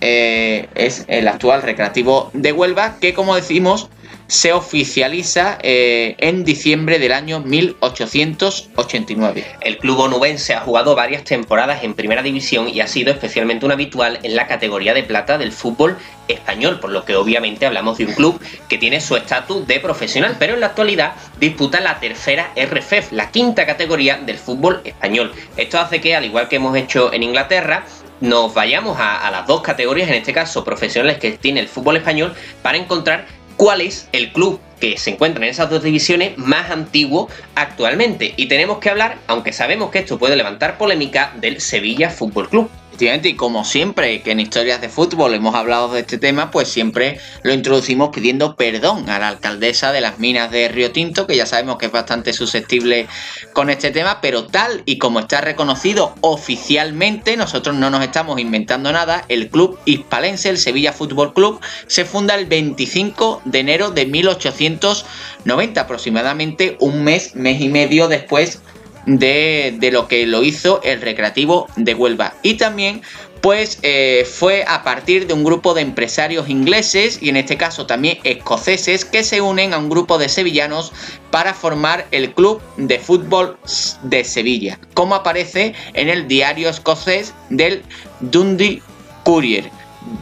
eh, 0.00 0.68
es 0.74 1.04
el 1.08 1.28
actual 1.28 1.62
Recreativo 1.62 2.30
de 2.32 2.52
Huelva, 2.52 2.96
que 3.00 3.14
como 3.14 3.34
decimos 3.34 3.90
se 4.28 4.52
oficializa 4.52 5.58
eh, 5.62 6.14
en 6.18 6.44
diciembre 6.44 6.98
del 6.98 7.12
año 7.12 7.40
1889. 7.40 9.46
El 9.62 9.78
club 9.78 10.00
onubense 10.00 10.52
ha 10.54 10.60
jugado 10.60 10.94
varias 10.94 11.24
temporadas 11.24 11.82
en 11.82 11.94
primera 11.94 12.22
división 12.22 12.68
y 12.68 12.80
ha 12.80 12.86
sido 12.86 13.10
especialmente 13.10 13.64
un 13.64 13.72
habitual 13.72 14.18
en 14.22 14.36
la 14.36 14.46
categoría 14.46 14.92
de 14.92 15.02
plata 15.02 15.38
del 15.38 15.50
fútbol 15.50 15.96
español, 16.28 16.78
por 16.78 16.90
lo 16.90 17.06
que 17.06 17.16
obviamente 17.16 17.64
hablamos 17.64 17.96
de 17.96 18.04
un 18.04 18.12
club 18.12 18.38
que 18.68 18.76
tiene 18.76 19.00
su 19.00 19.16
estatus 19.16 19.66
de 19.66 19.80
profesional, 19.80 20.36
pero 20.38 20.52
en 20.54 20.60
la 20.60 20.66
actualidad 20.66 21.14
disputa 21.40 21.80
la 21.80 21.98
tercera 21.98 22.52
RFEF, 22.54 23.12
la 23.12 23.30
quinta 23.30 23.64
categoría 23.64 24.18
del 24.18 24.36
fútbol 24.36 24.82
español. 24.84 25.32
Esto 25.56 25.78
hace 25.78 26.02
que, 26.02 26.14
al 26.14 26.26
igual 26.26 26.48
que 26.48 26.56
hemos 26.56 26.76
hecho 26.76 27.14
en 27.14 27.22
Inglaterra, 27.22 27.86
nos 28.20 28.54
vayamos 28.54 28.96
a, 29.00 29.30
las 29.30 29.46
dos 29.46 29.62
categorías, 29.62 30.08
en 30.08 30.16
este 30.16 30.32
caso 30.32 30.64
profesionales 30.64 31.18
que 31.18 31.32
tiene 31.32 31.60
el 31.60 31.68
fútbol 31.68 31.96
español, 31.96 32.34
para 32.62 32.78
encontrar 32.78 33.26
cuál 33.56 33.80
es 33.80 34.08
el 34.12 34.32
club 34.32 34.60
que 34.80 34.96
se 34.96 35.10
encuentra 35.10 35.44
en 35.44 35.50
esas 35.50 35.68
dos 35.70 35.82
divisiones 35.82 36.38
más 36.38 36.70
antiguo 36.70 37.28
actualmente. 37.54 38.34
Y 38.36 38.46
tenemos 38.46 38.78
que 38.78 38.90
hablar, 38.90 39.18
aunque 39.26 39.52
sabemos 39.52 39.90
que 39.90 39.98
esto 39.98 40.18
puede 40.18 40.36
levantar 40.36 40.78
polémica, 40.78 41.32
del 41.36 41.60
Sevilla 41.60 42.10
Fútbol 42.10 42.48
Club 42.48 42.70
y 43.00 43.36
como 43.36 43.64
siempre 43.64 44.22
que 44.22 44.32
en 44.32 44.40
historias 44.40 44.80
de 44.80 44.88
fútbol 44.88 45.32
hemos 45.32 45.54
hablado 45.54 45.92
de 45.92 46.00
este 46.00 46.18
tema, 46.18 46.50
pues 46.50 46.66
siempre 46.66 47.20
lo 47.44 47.52
introducimos 47.52 48.08
pidiendo 48.12 48.56
perdón 48.56 49.08
a 49.08 49.20
la 49.20 49.28
alcaldesa 49.28 49.92
de 49.92 50.00
las 50.00 50.18
minas 50.18 50.50
de 50.50 50.68
Río 50.68 50.90
Tinto, 50.90 51.24
que 51.26 51.36
ya 51.36 51.46
sabemos 51.46 51.78
que 51.78 51.86
es 51.86 51.92
bastante 51.92 52.32
susceptible 52.32 53.06
con 53.52 53.70
este 53.70 53.92
tema, 53.92 54.20
pero 54.20 54.46
tal 54.46 54.82
y 54.84 54.98
como 54.98 55.20
está 55.20 55.40
reconocido 55.40 56.12
oficialmente, 56.22 57.36
nosotros 57.36 57.76
no 57.76 57.88
nos 57.88 58.02
estamos 58.02 58.40
inventando 58.40 58.92
nada, 58.92 59.24
el 59.28 59.48
club 59.48 59.78
hispalense, 59.84 60.48
el 60.48 60.58
Sevilla 60.58 60.92
Fútbol 60.92 61.32
Club, 61.34 61.60
se 61.86 62.04
funda 62.04 62.34
el 62.34 62.46
25 62.46 63.42
de 63.44 63.60
enero 63.60 63.90
de 63.92 64.06
1890, 64.06 65.80
aproximadamente 65.80 66.76
un 66.80 67.04
mes, 67.04 67.36
mes 67.36 67.60
y 67.60 67.68
medio 67.68 68.08
después 68.08 68.60
de, 69.08 69.90
lo 69.92 70.06
que 70.06 70.26
lo 70.26 70.42
hizo 70.42 70.80
el 70.82 71.00
Recreativo 71.00 71.66
de 71.76 71.94
Huelva. 71.94 72.34
Y 72.42 72.54
también 72.54 73.02
pues 73.40 73.78
eh, 73.82 74.26
fue 74.28 74.64
a 74.66 74.82
partir 74.82 75.28
de 75.28 75.32
un 75.32 75.44
grupo 75.44 75.72
de 75.72 75.82
empresarios 75.82 76.48
ingleses 76.48 77.22
y 77.22 77.28
en 77.28 77.36
este 77.36 77.56
caso 77.56 77.86
también 77.86 78.18
escoceses 78.24 79.04
que 79.04 79.22
se 79.22 79.40
unen 79.40 79.72
a 79.72 79.78
un 79.78 79.88
grupo 79.88 80.18
de 80.18 80.28
sevillanos 80.28 80.92
para 81.30 81.54
formar 81.54 82.06
el 82.10 82.34
Club 82.34 82.60
de 82.76 82.98
Fútbol 82.98 83.56
de 84.02 84.24
Sevilla, 84.24 84.80
como 84.94 85.14
aparece 85.14 85.74
en 85.94 86.08
el 86.08 86.26
diario 86.26 86.68
escocés 86.68 87.32
del 87.48 87.82
Dundee 88.20 88.82
Courier 89.22 89.70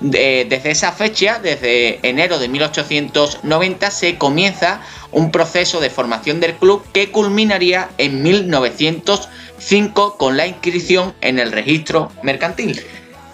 desde 0.01 0.71
esa 0.71 0.93
fecha, 0.93 1.39
desde 1.43 2.01
enero 2.03 2.39
de 2.39 2.49
1890, 2.49 3.91
se 3.91 4.17
comienza 4.19 4.81
un 5.13 5.31
proceso 5.31 5.81
de 5.81 5.91
formación 5.91 6.41
del 6.41 6.55
club 6.55 6.85
que 6.93 7.11
culminaría 7.11 7.89
en 7.99 8.23
1905 8.23 10.17
con 10.19 10.37
la 10.37 10.47
inscripción 10.47 11.15
en 11.21 11.39
el 11.39 11.53
registro 11.53 12.11
mercantil. 12.23 12.81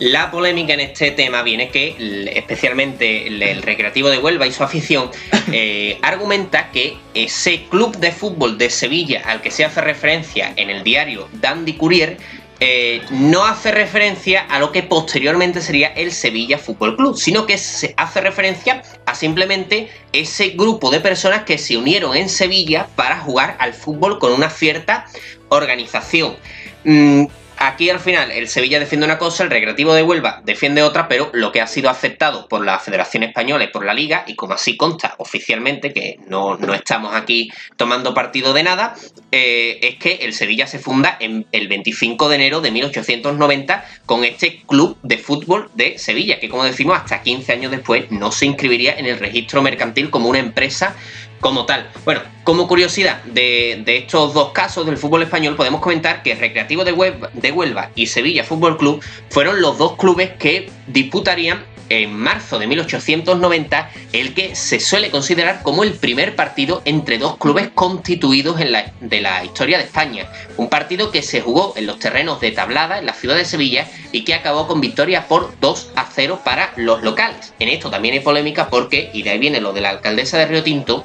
La 0.02 0.32
polémica 0.32 0.74
en 0.74 0.80
este 0.80 1.12
tema 1.12 1.42
viene 1.42 1.68
que 1.68 1.94
especialmente 2.34 3.28
el, 3.28 3.62
Recreativo 3.62 4.10
de 4.10 4.18
Huelva 4.18 4.48
y 4.48 4.52
su 4.52 4.64
afición 4.64 5.10
eh, 5.52 5.98
argumenta 6.02 6.72
que 6.72 6.96
ese 7.14 7.66
club 7.70 7.96
de 7.98 8.10
fútbol 8.10 8.58
de 8.58 8.68
Sevilla 8.68 9.22
al 9.24 9.40
que 9.42 9.52
se 9.52 9.64
hace 9.64 9.80
referencia 9.80 10.54
en 10.56 10.70
el 10.70 10.82
diario 10.82 11.28
Dandy 11.34 11.74
Courier 11.74 12.16
eh, 12.64 13.02
no 13.10 13.44
hace 13.44 13.72
referencia 13.72 14.42
a 14.42 14.60
lo 14.60 14.70
que 14.70 14.84
posteriormente 14.84 15.60
sería 15.60 15.88
el 15.88 16.12
Sevilla 16.12 16.58
Fútbol 16.58 16.96
Club, 16.96 17.16
sino 17.16 17.44
que 17.44 17.58
se 17.58 17.92
hace 17.96 18.20
referencia 18.20 18.82
a 19.04 19.16
simplemente 19.16 19.90
ese 20.12 20.50
grupo 20.50 20.88
de 20.92 21.00
personas 21.00 21.42
que 21.42 21.58
se 21.58 21.76
unieron 21.76 22.14
en 22.14 22.28
Sevilla 22.28 22.86
para 22.94 23.18
jugar 23.18 23.56
al 23.58 23.74
fútbol 23.74 24.20
con 24.20 24.32
una 24.32 24.48
cierta 24.48 25.06
organización. 25.48 26.36
Mm, 26.84 27.24
aquí 27.66 27.90
al 27.90 28.00
final 28.00 28.30
el 28.30 28.48
Sevilla 28.48 28.80
defiende 28.80 29.06
una 29.06 29.18
cosa, 29.18 29.44
el 29.44 29.50
Recreativo 29.50 29.94
de 29.94 30.02
Huelva 30.02 30.42
defiende 30.44 30.82
otra, 30.82 31.08
pero 31.08 31.30
lo 31.32 31.52
que 31.52 31.60
ha 31.60 31.66
sido 31.66 31.90
aceptado 31.90 32.48
por 32.48 32.64
la 32.64 32.78
Federación 32.78 33.22
Española 33.22 33.64
y 33.64 33.68
por 33.68 33.84
la 33.84 33.94
Liga, 33.94 34.24
y 34.26 34.34
como 34.34 34.54
así 34.54 34.76
consta 34.76 35.14
oficialmente, 35.18 35.92
que 35.92 36.18
no, 36.26 36.58
estamos 36.74 37.14
aquí 37.14 37.50
tomando 37.76 38.14
partido 38.14 38.52
de 38.52 38.62
nada, 38.62 38.94
eh, 39.30 39.78
es 39.82 39.96
que 39.96 40.14
el 40.22 40.32
Sevilla 40.32 40.66
se 40.66 40.78
funda 40.78 41.18
el 41.20 41.68
25 41.68 42.28
de 42.28 42.34
enero 42.36 42.60
de 42.60 42.70
1890 42.70 43.84
con 44.06 44.24
este 44.24 44.62
club 44.66 44.98
de 45.02 45.18
fútbol 45.18 45.70
de 45.74 45.98
Sevilla, 45.98 46.40
que 46.40 46.48
como 46.48 46.64
decimos 46.64 46.96
hasta 46.98 47.22
15 47.22 47.52
años 47.52 47.70
después 47.70 48.10
no 48.10 48.32
se 48.32 48.46
inscribiría 48.46 48.98
en 48.98 49.06
el 49.06 49.18
registro 49.18 49.62
mercantil 49.62 50.10
como 50.10 50.28
una 50.28 50.38
empresa 50.38 50.96
como 51.42 51.66
tal. 51.66 51.90
Bueno, 52.06 52.22
como 52.44 52.66
curiosidad 52.68 53.22
de, 53.24 53.82
estos 53.86 54.32
dos 54.32 54.52
casos 54.52 54.86
del 54.86 54.96
fútbol 54.96 55.24
español, 55.24 55.56
podemos 55.56 55.82
comentar 55.82 56.22
que 56.22 56.34
Recreativo 56.36 56.84
de 56.84 56.92
Huelva, 56.92 57.90
y 57.96 58.06
Sevilla 58.06 58.44
Fútbol 58.44 58.78
Club 58.78 59.04
fueron 59.28 59.60
los 59.60 59.76
dos 59.76 59.96
clubes 59.96 60.30
que 60.38 60.70
disputarían 60.86 61.64
en 61.88 62.14
marzo 62.14 62.58
de 62.58 62.66
1890 62.68 63.90
el 64.12 64.34
que 64.34 64.54
se 64.54 64.78
suele 64.78 65.10
considerar 65.10 65.62
como 65.62 65.82
el 65.82 65.94
primer 65.94 66.36
partido 66.36 66.80
entre 66.84 67.18
dos 67.18 67.36
clubes 67.36 67.70
constituidos 67.74 68.60
en 68.60 68.72
la, 68.72 68.92
de 69.00 69.20
la 69.20 69.44
historia 69.44 69.78
de 69.78 69.84
España. 69.84 70.30
Un 70.56 70.68
partido 70.68 71.10
que 71.10 71.22
se 71.22 71.40
jugó 71.40 71.74
en 71.76 71.86
los 71.86 71.98
terrenos 71.98 72.40
de 72.40 72.52
Tablada, 72.52 72.98
en 72.98 73.06
la 73.06 73.14
ciudad 73.14 73.36
de 73.36 73.44
Sevilla, 73.44 73.88
y 74.12 74.22
que 74.22 74.34
acabó 74.34 74.68
con 74.68 74.80
victoria 74.80 75.26
por 75.26 75.52
2 75.60 75.90
a 75.96 76.06
0 76.08 76.40
para 76.44 76.72
los 76.76 77.02
locales. 77.02 77.52
En 77.58 77.68
esto 77.68 77.90
también 77.90 78.14
hay 78.14 78.20
polémica 78.20 78.70
porque, 78.70 79.10
y 79.12 79.22
de 79.22 79.30
ahí 79.30 79.38
viene 79.38 79.60
lo 79.60 79.72
de 79.72 79.80
la 79.80 79.90
alcaldesa 79.90 80.38
de 80.38 80.46
Río 80.46 80.62
Tinto, 80.62 81.04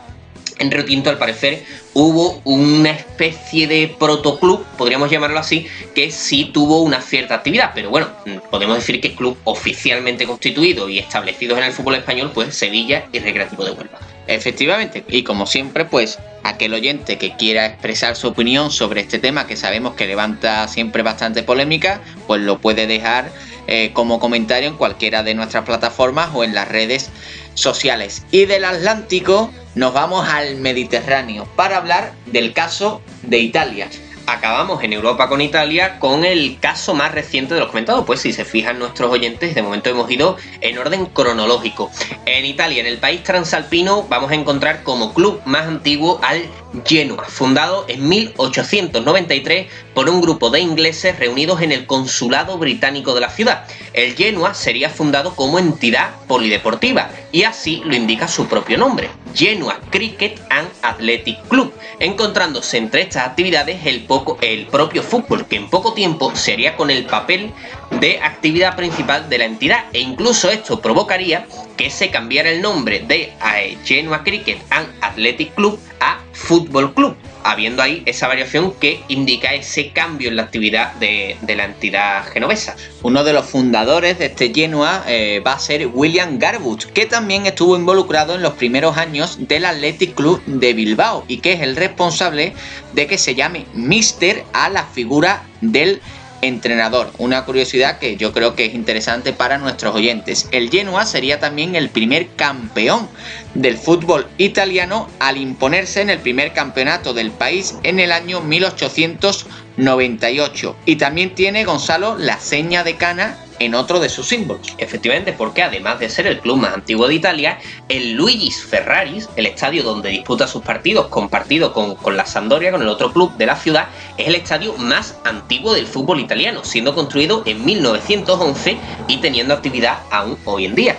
en 0.59 0.71
Río 0.71 0.85
Tinto, 0.85 1.09
al 1.09 1.17
parecer, 1.17 1.63
hubo 1.93 2.41
una 2.43 2.91
especie 2.91 3.67
de 3.67 3.95
protoclub, 3.99 4.65
podríamos 4.77 5.09
llamarlo 5.09 5.39
así, 5.39 5.67
que 5.93 6.11
sí 6.11 6.51
tuvo 6.53 6.81
una 6.81 7.01
cierta 7.01 7.35
actividad. 7.35 7.71
Pero 7.73 7.89
bueno, 7.89 8.09
podemos 8.49 8.77
decir 8.77 9.01
que 9.01 9.15
club 9.15 9.37
oficialmente 9.43 10.25
constituido 10.25 10.89
y 10.89 10.99
establecido 10.99 11.57
en 11.57 11.63
el 11.63 11.73
fútbol 11.73 11.95
español, 11.95 12.31
pues 12.33 12.55
Sevilla 12.55 13.05
y 13.11 13.19
Recreativo 13.19 13.65
de 13.65 13.71
Huelva. 13.71 13.99
Efectivamente, 14.27 15.05
y 15.07 15.23
como 15.23 15.45
siempre, 15.45 15.85
pues 15.85 16.19
aquel 16.43 16.73
oyente 16.73 17.17
que 17.17 17.35
quiera 17.35 17.65
expresar 17.65 18.15
su 18.15 18.27
opinión 18.27 18.71
sobre 18.71 19.01
este 19.01 19.19
tema, 19.19 19.47
que 19.47 19.55
sabemos 19.55 19.95
que 19.95 20.05
levanta 20.05 20.67
siempre 20.67 21.01
bastante 21.03 21.43
polémica, 21.43 22.01
pues 22.25 22.41
lo 22.41 22.59
puede 22.59 22.87
dejar 22.87 23.31
eh, 23.67 23.91
como 23.93 24.19
comentario 24.19 24.69
en 24.69 24.75
cualquiera 24.75 25.23
de 25.23 25.33
nuestras 25.33 25.65
plataformas 25.65 26.29
o 26.33 26.43
en 26.43 26.53
las 26.53 26.67
redes 26.67 27.09
sociales. 27.53 28.23
Y 28.31 28.45
del 28.45 28.65
Atlántico 28.65 29.51
nos 29.77 29.93
vamos 29.93 30.27
al 30.27 30.55
Mediterráneo 30.55 31.48
para 31.55 31.77
hablar 31.77 32.13
del 32.25 32.51
caso 32.51 33.01
de 33.22 33.38
Italia 33.38 33.88
acabamos 34.27 34.84
en 34.84 34.91
Europa 34.91 35.29
con 35.29 35.39
Italia 35.39 36.00
con 36.00 36.25
el 36.25 36.60
caso 36.60 36.93
más 36.93 37.13
reciente 37.13 37.53
de 37.53 37.62
los 37.62 37.69
comentados. 37.69 38.05
Pues 38.05 38.19
si 38.19 38.34
se 38.34 38.46
fijan 38.46 38.77
nuestros 38.77 39.10
oyentes, 39.10 39.55
de 39.55 39.62
momento 39.62 39.89
hemos 39.89 40.12
ido 40.12 40.36
en 40.62 40.77
orden 40.77 41.05
cronológico. 41.07 41.89
En 42.25 42.46
Italia, 42.46 42.81
en 42.81 42.88
el 42.88 42.98
país 42.98 43.24
transalpino, 43.24 44.03
vamos 44.03 44.31
a 44.31 44.36
encontrar 44.36 44.84
como 44.84 45.13
club 45.13 45.41
más 45.46 45.65
antiguo 45.65 46.19
al 46.22 46.43
Genoa, 46.86 47.24
fundado 47.24 47.86
en 47.88 48.07
1893 48.07 49.67
por 49.93 50.10
un 50.10 50.22
grupo 50.22 50.50
de 50.50 50.60
ingleses 50.60 51.17
reunidos 51.17 51.62
en 51.62 51.72
el 51.72 51.88
consulado 51.88 52.57
británico 52.57 53.15
de 53.15 53.22
la 53.22 53.29
ciudad. 53.29 53.65
El 53.98 54.16
Genoa 54.16 54.54
sería 54.54 54.92
fundado 54.92 55.36
como 55.36 55.58
entidad 55.58 56.12
polideportiva 56.27 57.10
y 57.32 57.46
así 57.46 57.82
lo 57.84 57.96
indica 57.96 58.27
su 58.27 58.48
propio 58.48 58.77
nombre, 58.77 59.10
Genoa 59.34 59.80
Cricket 59.89 60.39
and 60.51 60.70
Athletic 60.84 61.42
Club, 61.48 61.74
encontrándose 62.00 62.77
entre 62.77 63.01
estas 63.01 63.25
actividades 63.25 63.88
el, 63.88 64.04
poco, 64.04 64.38
el 64.42 64.68
propio 64.68 65.01
fútbol, 65.01 65.48
que 65.48 65.56
en 65.56 65.68
poco 65.72 65.94
tiempo 65.94 66.36
sería 66.36 66.75
con 66.75 66.92
el 66.92 67.06
papel 67.08 67.51
de 68.00 68.20
actividad 68.22 68.75
principal 68.75 69.30
de 69.30 69.39
la 69.39 69.46
entidad 69.46 69.86
e 69.94 70.00
incluso 70.00 70.51
esto 70.51 70.80
provocaría 70.80 71.48
que 71.75 71.89
se 71.89 72.12
cambiara 72.12 72.51
el 72.51 72.62
nombre 72.62 73.00
de 73.00 73.34
eh, 73.56 73.77
Genoa 73.84 74.24
Cricket 74.24 74.60
and 74.70 74.88
Athletic 75.01 75.56
Club 75.56 75.80
a 76.01 76.20
Fútbol 76.34 76.94
Club, 76.94 77.16
habiendo 77.51 77.82
ahí 77.82 78.04
esa 78.06 78.27
variación 78.27 78.74
que 78.74 79.01
indica 79.08 79.54
ese 79.54 79.92
cambio 79.92 80.30
en 80.30 80.36
la 80.36 80.44
actividad 80.44 80.94
de, 80.96 81.38
la 81.48 81.66
entidad 81.66 82.25
genovesa. 82.27 82.75
Uno 83.04 83.24
de 83.24 83.34
los 83.34 83.46
fundadores 83.46 84.20
de 84.20 84.25
este 84.25 84.54
Genoa 84.54 85.04
eh, 85.08 85.42
va 85.46 85.54
a 85.54 85.60
ser 85.60 85.88
William 85.88 86.39
Garbutt, 86.39 86.86
que 86.86 87.06
también 87.06 87.46
estuvo 87.46 87.77
involucrado 87.77 88.36
en 88.36 88.42
los 88.42 88.54
primeros 88.54 88.98
años 88.98 89.38
del 89.48 89.66
Athletic 89.66 90.13
Club 90.13 90.44
de 90.46 90.74
Bilbao 90.74 91.24
y 91.27 91.38
que 91.38 91.54
es 91.54 91.62
el 91.62 91.75
responsable 91.75 92.54
de 92.94 93.08
que 93.08 93.18
se 93.18 93.34
llame 93.34 93.66
Mister 93.74 94.44
a 94.54 94.70
la 94.70 94.86
figura 94.86 95.44
del 95.62 96.01
entrenador. 96.41 97.12
Una 97.17 97.46
curiosidad 97.46 98.00
que 98.00 98.17
yo 98.17 98.34
creo 98.34 98.56
que 98.56 98.65
es 98.65 98.74
interesante 98.74 99.32
para 99.34 99.58
nuestros 99.58 99.96
oyentes. 99.96 100.50
El 100.51 100.70
Genoa 100.70 101.06
sería 101.06 101.39
también 101.39 101.75
el 101.75 101.89
primer 101.89 102.27
campeón 102.36 103.08
del 103.53 103.77
fútbol 103.77 104.27
italiano 104.38 105.08
al 105.20 105.38
imponerse 105.38 106.01
en 106.01 106.10
el 106.10 106.20
primer 106.20 106.51
campeonato 106.53 107.13
del 107.13 107.32
país 107.32 107.75
en 107.84 108.00
el 108.00 108.12
año 108.12 108.41
1898. 108.41 110.75
Y 110.86 110.98
también 110.98 111.34
tiene 111.36 111.63
Gonzalo 111.65 112.17
la 112.17 112.39
seña 112.39 112.84
de 112.84 112.96
cana 112.96 113.38
en 113.59 113.75
otro 113.75 113.99
de 113.99 114.09
sus 114.09 114.27
símbolos. 114.27 114.75
Efectivamente, 114.77 115.33
porque 115.33 115.63
además 115.63 115.99
de 115.99 116.09
ser 116.09 116.27
el 116.27 116.39
club 116.39 116.57
más 116.57 116.73
antiguo 116.73 117.07
de 117.07 117.15
Italia, 117.15 117.59
el 117.89 118.13
Luigi's 118.13 118.63
Ferraris, 118.63 119.29
el 119.35 119.45
estadio 119.45 119.83
donde 119.83 120.09
disputa 120.09 120.47
sus 120.47 120.61
partidos 120.61 121.07
compartido 121.07 121.73
con, 121.73 121.95
con 121.95 122.17
la 122.17 122.25
Sampdoria, 122.25 122.71
con 122.71 122.81
el 122.81 122.89
otro 122.89 123.11
club 123.11 123.35
de 123.37 123.45
la 123.45 123.55
ciudad, 123.55 123.87
es 124.17 124.27
el 124.27 124.35
estadio 124.35 124.73
más 124.77 125.17
antiguo 125.23 125.73
del 125.73 125.87
fútbol 125.87 126.19
italiano, 126.19 126.63
siendo 126.63 126.95
construido 126.95 127.43
en 127.45 127.63
1911 127.63 128.77
y 129.07 129.17
teniendo 129.17 129.53
actividad 129.53 129.99
aún 130.11 130.37
hoy 130.45 130.65
en 130.65 130.75
día. 130.75 130.97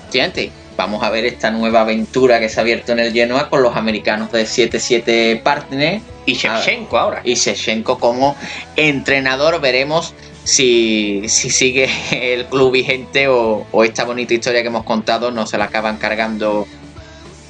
Efectivamente, 0.00 0.52
vamos 0.76 1.02
a 1.02 1.10
ver 1.10 1.26
esta 1.26 1.50
nueva 1.50 1.82
aventura 1.82 2.40
que 2.40 2.48
se 2.48 2.58
ha 2.58 2.62
abierto 2.62 2.92
en 2.92 3.00
el 3.00 3.12
Genoa 3.12 3.50
con 3.50 3.62
los 3.62 3.76
americanos 3.76 4.32
de 4.32 4.44
7-7 4.44 5.42
Partner. 5.42 6.00
Y 6.26 6.34
Shevchenko 6.34 6.98
ahora. 6.98 7.20
Y 7.22 7.34
Shevchenko 7.34 7.98
como 7.98 8.34
entrenador. 8.76 9.60
Veremos 9.60 10.14
si, 10.44 11.28
sigue 11.28 11.88
el 12.34 12.46
club 12.46 12.72
vigente 12.72 13.28
o, 13.28 13.66
esta 13.84 14.04
bonita 14.04 14.34
historia 14.34 14.62
que 14.62 14.68
hemos 14.68 14.84
contado 14.84 15.30
no 15.30 15.46
se 15.46 15.58
la 15.58 15.66
acaban 15.66 15.98
cargando 15.98 16.66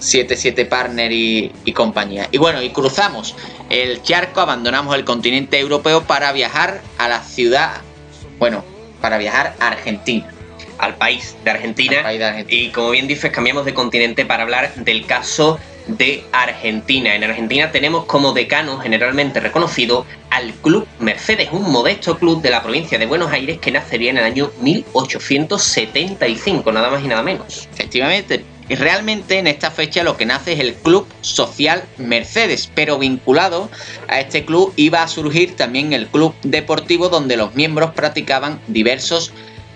7-7 0.01 0.69
Partner 0.69 1.13
y, 1.13 1.53
y, 1.65 1.73
compañía. 1.73 2.29
Y 2.31 2.39
bueno, 2.39 2.63
y 2.63 2.71
cruzamos 2.71 3.37
el 3.69 4.03
charco, 4.03 4.41
abandonamos 4.41 4.95
el 4.95 5.05
continente 5.05 5.59
europeo 5.59 6.03
para 6.05 6.33
viajar 6.33 6.81
a 6.99 7.09
la 7.09 7.23
ciudad, 7.23 7.81
bueno, 8.39 8.65
para 9.01 9.19
viajar 9.19 9.55
a 9.61 9.69
Argentina 9.69 10.33
al 10.81 10.95
país 10.97 11.37
de 11.45 11.51
Argentina. 11.51 12.13
Y 12.49 12.71
como 12.71 12.91
bien 12.91 13.07
dices, 13.07 13.31
cambiamos 13.31 13.65
de 13.65 13.75
continente 13.75 14.25
para 14.25 14.43
hablar 14.43 14.75
del 14.77 15.07
caso 15.07 15.61
de 15.87 16.25
Argentina. 16.33 17.15
En 17.15 17.23
Argentina 17.25 17.73
tenemos 17.73 18.05
como 18.05 18.33
decano 18.33 18.79
generalmente 18.79 19.41
reconocido 19.41 20.05
al 20.31 20.53
Club 20.55 20.87
Mercedes, 20.99 21.51
un 21.53 21.71
modesto 21.71 22.19
club 22.19 22.43
de 22.43 22.51
la 22.51 22.63
provincia 22.63 22.99
de 22.99 23.07
Buenos 23.07 23.33
Aires 23.33 23.59
que 23.59 23.71
nacería 23.71 24.11
en 24.11 24.19
el 24.19 24.25
año 24.25 24.51
1875, 24.61 26.73
nada 26.73 26.91
más 26.91 27.05
y 27.05 27.09
nada 27.09 27.23
menos. 27.23 27.69
Efectivamente, 27.73 28.45
y 28.71 28.77
realmente 28.77 29.39
en 29.39 29.49
esta 29.49 29.73
fecha 29.73 30.05
lo 30.05 30.17
que 30.17 30.25
nace 30.25 30.53
es 30.53 30.61
el 30.61 30.75
Club 30.75 31.05
Social 31.23 31.83
Mercedes, 31.99 32.71
pero 32.73 33.01
vinculado 33.01 33.69
a 34.07 34.21
este 34.21 34.45
club 34.45 34.73
iba 34.77 35.03
a 35.03 35.09
surgir 35.09 35.57
también 35.57 35.93
el 35.93 36.07
Club 36.07 36.33
Deportivo 36.45 37.09
donde 37.09 37.37
los 37.37 37.57
miembros 37.57 37.91
practicaban 37.95 38.61
diversos 38.69 39.33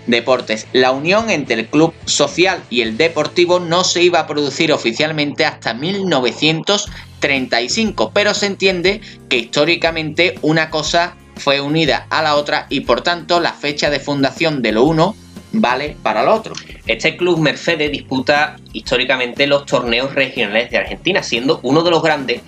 deportes. 0.07 0.67
La 0.73 0.91
unión 0.91 1.29
entre 1.29 1.55
el 1.55 1.67
club 1.67 1.93
social 2.05 2.63
y 2.69 2.81
el 2.81 2.97
deportivo 2.97 3.59
no 3.59 3.83
se 3.83 4.03
iba 4.03 4.19
a 4.19 4.27
producir 4.27 4.71
oficialmente 4.71 5.45
hasta 5.45 5.73
1935, 5.73 8.11
pero 8.13 8.33
se 8.33 8.45
entiende 8.47 9.01
que 9.29 9.37
históricamente 9.37 10.37
una 10.41 10.69
cosa 10.69 11.15
fue 11.37 11.61
unida 11.61 12.07
a 12.09 12.21
la 12.21 12.35
otra 12.35 12.67
y 12.69 12.81
por 12.81 13.01
tanto 13.01 13.39
la 13.39 13.53
fecha 13.53 13.89
de 13.89 13.99
fundación 13.99 14.61
de 14.61 14.71
lo 14.71 14.83
uno 14.83 15.15
vale 15.51 15.97
para 16.01 16.23
lo 16.23 16.33
otro. 16.33 16.53
Este 16.85 17.17
club 17.17 17.39
Mercedes 17.39 17.91
disputa 17.91 18.57
históricamente 18.73 19.47
los 19.47 19.65
torneos 19.65 20.13
regionales 20.13 20.69
de 20.69 20.77
Argentina, 20.77 21.23
siendo 21.23 21.59
uno 21.63 21.81
de 21.81 21.91
los 21.91 22.03
grandes 22.03 22.41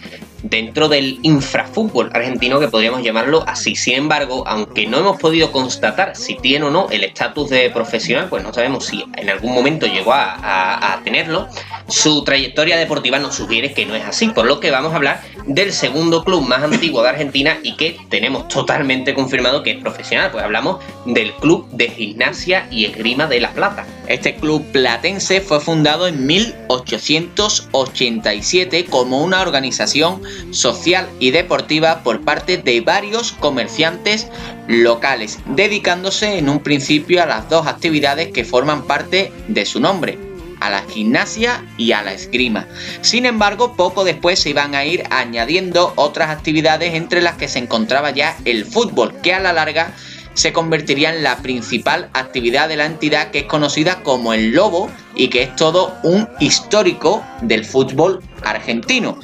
dentro 0.50 0.88
del 0.88 1.20
infrafútbol 1.24 2.10
argentino 2.14 2.60
que 2.60 2.68
podríamos 2.68 3.04
llamarlo 3.04 3.44
así. 3.48 3.76
Sin 3.76 3.96
embargo, 3.96 4.44
aunque 4.48 4.88
no 4.88 4.98
hemos 4.98 5.20
podido 5.20 5.52
constatar 5.52 6.16
si 6.16 6.36
tiene 6.36 6.66
o 6.66 6.70
no 6.70 6.88
el 6.90 7.04
estatus 7.04 7.50
de 7.50 7.70
profesional, 7.70 8.28
pues 8.30 8.44
no 8.44 8.54
sabemos 8.54 8.86
si 8.86 9.04
en 9.16 9.30
algún 9.30 9.54
momento 9.54 9.88
llegó 9.88 10.14
a, 10.14 11.00
tenerlo, 11.04 11.48
su 11.88 12.24
trayectoria 12.24 12.78
deportiva 12.78 13.20
nos 13.20 13.36
sugiere 13.36 13.74
que 13.74 13.86
no 13.86 13.94
es 13.96 14.06
así, 14.06 14.30
por 14.30 14.46
lo 14.46 14.60
que 14.60 14.72
vamos 14.72 14.94
a 14.94 14.96
hablar 14.98 15.22
del 15.46 15.72
segundo 15.72 16.24
club 16.24 16.42
más 16.42 16.64
antiguo 16.64 17.02
de 17.02 17.10
Argentina 17.10 17.60
y 17.64 17.76
que 17.76 17.98
tenemos 18.10 18.50
totalmente 18.50 19.14
confirmado 19.14 19.64
que 19.64 19.72
es 19.72 19.78
profesional, 19.78 20.32
pues 20.32 20.44
hablamos 20.44 20.84
del 21.06 21.32
Club 21.34 21.70
de 21.72 21.90
Gimnasia 21.90 22.68
y 22.70 22.84
Esgrima 22.86 23.28
de 23.28 23.40
La 23.40 23.52
Plata. 23.52 23.86
Este 24.08 24.36
club 24.36 24.66
platense 24.72 25.42
fue 25.42 25.60
fundado 25.60 26.08
en 26.08 26.26
1887 26.26 28.86
como 28.86 29.22
una 29.24 29.42
organización 29.42 30.24
social 30.52 31.08
y 31.20 31.32
deportiva 31.32 32.04
por 32.04 32.22
parte 32.22 32.58
de 32.58 32.82
varios 32.82 33.32
comerciantes 33.32 34.28
locales, 34.68 35.40
dedicándose 35.46 36.38
en 36.38 36.50
un 36.50 36.60
principio 36.60 37.24
a 37.24 37.26
las 37.26 37.50
dos 37.50 37.66
actividades 37.68 38.34
que 38.34 38.44
forman 38.44 38.84
parte 38.84 39.32
de 39.48 39.66
su 39.66 39.80
nombre, 39.80 40.27
la 40.70 40.84
gimnasia 40.84 41.64
y 41.78 41.92
a 41.92 42.02
la 42.02 42.14
esgrima. 42.14 42.68
Sin 43.02 43.26
embargo, 43.26 43.76
poco 43.76 44.04
después 44.04 44.40
se 44.40 44.50
iban 44.50 44.76
a 44.76 44.86
ir 44.86 45.04
añadiendo 45.10 45.94
otras 45.96 46.30
actividades 46.30 46.94
entre 46.94 47.22
las 47.22 47.36
que 47.36 47.48
se 47.48 47.60
encontraba 47.60 48.12
ya 48.12 48.38
el 48.46 48.66
fútbol, 48.66 49.14
que 49.22 49.34
a 49.34 49.40
la 49.40 49.54
larga 49.54 49.94
se 50.34 50.54
convertiría 50.54 51.14
en 51.16 51.24
la 51.24 51.38
principal 51.38 52.10
actividad 52.14 52.70
de 52.70 52.78
la 52.78 52.86
entidad 52.86 53.32
que 53.32 53.40
es 53.40 53.46
conocida 53.46 54.04
como 54.04 54.34
el 54.34 54.52
Lobo 54.52 54.90
y 55.16 55.30
que 55.30 55.42
es 55.44 55.56
todo 55.56 55.98
un 56.04 56.30
histórico 56.40 57.24
del 57.42 57.66
fútbol 57.66 58.22
argentino 58.44 59.18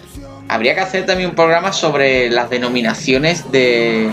habría 0.54 0.76
que 0.76 0.82
hacer 0.82 1.06
también 1.06 1.30
un 1.30 1.36
programa 1.36 1.74
sobre 1.74 2.30
las 2.30 2.50
denominaciones 2.50 3.52
de, 3.52 4.12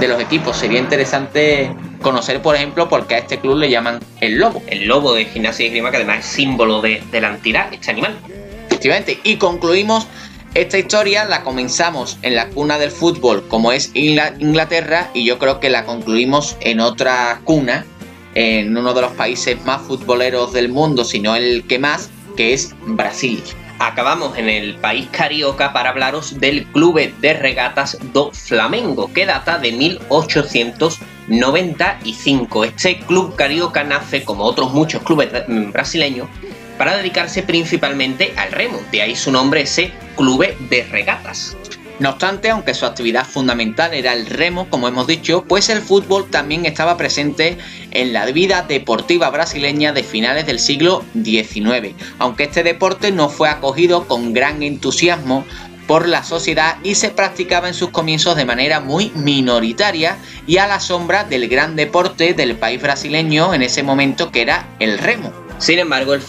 los 0.00 0.20
equipos. 0.20 0.56
Sería 0.56 0.78
interesante 0.78 1.72
conocer, 2.00 2.42
por 2.42 2.56
ejemplo, 2.56 2.88
por 2.88 3.06
qué 3.06 3.16
a 3.16 3.18
este 3.18 3.38
club 3.38 3.58
le 3.58 3.70
llaman 3.70 4.00
el 4.20 4.38
lobo. 4.38 4.62
El 4.66 4.86
lobo 4.86 5.14
de 5.14 5.24
gimnasia 5.24 5.64
y 5.64 5.66
esgrima, 5.68 5.90
que 5.90 5.98
además 5.98 6.20
es 6.20 6.26
símbolo 6.26 6.80
de, 6.80 7.02
la 7.12 7.28
entidad, 7.28 7.72
este 7.72 7.90
animal. 7.90 8.18
Efectivamente. 8.66 9.18
Y 9.22 9.36
concluimos 9.36 10.06
esta 10.54 10.78
historia, 10.78 11.24
la 11.26 11.42
comenzamos 11.42 12.18
en 12.22 12.34
la 12.34 12.48
cuna 12.48 12.78
del 12.78 12.90
fútbol, 12.90 13.46
como 13.48 13.72
es 13.72 13.90
Inglaterra, 13.94 15.10
y 15.14 15.24
yo 15.24 15.38
creo 15.38 15.60
que 15.60 15.70
la 15.70 15.84
concluimos 15.84 16.56
en 16.60 16.80
otra 16.80 17.40
cuna, 17.44 17.86
en 18.34 18.76
uno 18.76 18.92
de 18.94 19.00
los 19.02 19.12
países 19.12 19.62
más 19.64 19.82
futboleros 19.82 20.52
del 20.52 20.68
mundo, 20.68 21.04
si 21.04 21.20
no 21.20 21.36
el 21.36 21.64
que 21.66 21.78
más, 21.78 22.10
que 22.36 22.52
es 22.54 22.74
Brasil 22.86 23.42
acabamos 23.80 24.38
en 24.38 24.48
el 24.48 24.76
país 24.76 25.08
carioca 25.10 25.72
para 25.72 25.90
hablaros 25.90 26.38
del 26.38 26.66
Club 26.66 27.00
de 27.00 27.32
Regatas 27.32 27.98
do 28.12 28.30
Flamengo, 28.30 29.12
que 29.12 29.26
data 29.26 29.58
de 29.58 29.72
1895. 29.72 32.64
Este 32.64 33.00
club 33.00 33.34
carioca 33.34 33.82
nace, 33.82 34.22
como 34.22 34.44
otros 34.44 34.72
muchos 34.72 35.02
clubes 35.02 35.30
brasileños, 35.72 36.28
para 36.76 36.96
dedicarse 36.96 37.42
principalmente 37.42 38.32
al 38.36 38.52
remo, 38.52 38.78
de 38.92 39.02
ahí 39.02 39.16
su 39.16 39.32
nombre 39.32 39.62
ese 39.62 39.90
Club 40.16 40.46
de 40.68 40.84
Regatas. 40.84 41.56
No 42.00 42.08
obstante, 42.08 42.48
aunque 42.48 42.72
su 42.72 42.86
actividad 42.86 43.26
fundamental 43.26 43.92
era 43.92 44.14
el 44.14 44.24
remo, 44.24 44.70
como 44.70 44.88
hemos 44.88 45.06
dicho, 45.06 45.44
pues 45.46 45.68
el 45.68 45.82
fútbol 45.82 46.30
también 46.30 46.64
estaba 46.64 46.96
presente 46.96 47.58
en 47.90 48.14
la 48.14 48.24
vida 48.24 48.62
deportiva 48.66 49.28
brasileña 49.28 49.92
de 49.92 50.02
finales 50.02 50.46
del 50.46 50.60
siglo 50.60 51.04
XIX, 51.12 51.94
aunque 52.18 52.44
este 52.44 52.62
deporte 52.62 53.12
no 53.12 53.28
fue 53.28 53.50
acogido 53.50 54.08
con 54.08 54.32
gran 54.32 54.62
entusiasmo 54.62 55.44
por 55.86 56.08
la 56.08 56.24
sociedad 56.24 56.78
y 56.82 56.94
se 56.94 57.10
practicaba 57.10 57.68
en 57.68 57.74
sus 57.74 57.90
comienzos 57.90 58.34
de 58.34 58.46
manera 58.46 58.80
muy 58.80 59.12
minoritaria 59.14 60.16
y 60.46 60.56
a 60.56 60.66
la 60.66 60.80
sombra 60.80 61.24
del 61.24 61.48
gran 61.48 61.76
deporte 61.76 62.32
del 62.32 62.56
país 62.56 62.80
brasileño 62.80 63.52
en 63.52 63.60
ese 63.60 63.82
momento 63.82 64.32
que 64.32 64.40
era 64.40 64.66
el 64.78 64.96
remo. 64.96 65.49
Sin 65.60 65.78
embargo, 65.78 66.14
el, 66.14 66.22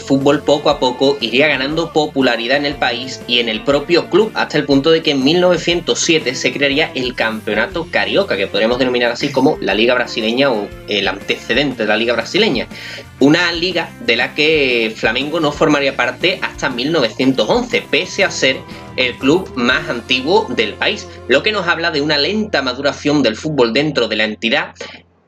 fútbol 0.00 0.42
poco 0.42 0.70
a 0.70 0.80
poco 0.80 1.18
iría 1.20 1.48
ganando 1.48 1.92
popularidad 1.92 2.56
en 2.56 2.64
el 2.64 2.76
país 2.76 3.20
y 3.26 3.38
en 3.38 3.50
el 3.50 3.62
propio 3.62 4.08
club, 4.08 4.32
hasta 4.34 4.56
el 4.56 4.64
punto 4.64 4.90
de 4.90 5.02
que 5.02 5.10
en 5.10 5.22
1907 5.22 6.34
se 6.34 6.50
crearía 6.50 6.90
el 6.94 7.14
Campeonato 7.14 7.86
Carioca, 7.90 8.38
que 8.38 8.46
podríamos 8.46 8.78
denominar 8.78 9.12
así 9.12 9.30
como 9.30 9.58
la 9.60 9.74
Liga 9.74 9.92
Brasileña 9.92 10.50
o 10.50 10.66
el 10.88 11.08
antecedente 11.08 11.82
de 11.82 11.88
la 11.88 11.96
Liga 11.98 12.14
Brasileña. 12.14 12.68
Una 13.18 13.52
liga 13.52 13.90
de 14.06 14.16
la 14.16 14.34
que 14.34 14.90
Flamengo 14.96 15.40
no 15.40 15.52
formaría 15.52 15.94
parte 15.94 16.38
hasta 16.40 16.70
1911, 16.70 17.82
pese 17.90 18.24
a 18.24 18.30
ser 18.30 18.56
el 18.96 19.14
club 19.18 19.52
más 19.56 19.90
antiguo 19.90 20.46
del 20.48 20.72
país, 20.72 21.06
lo 21.28 21.42
que 21.42 21.52
nos 21.52 21.68
habla 21.68 21.90
de 21.90 22.00
una 22.00 22.16
lenta 22.16 22.62
maduración 22.62 23.22
del 23.22 23.36
fútbol 23.36 23.74
dentro 23.74 24.08
de 24.08 24.16
la 24.16 24.24
entidad 24.24 24.74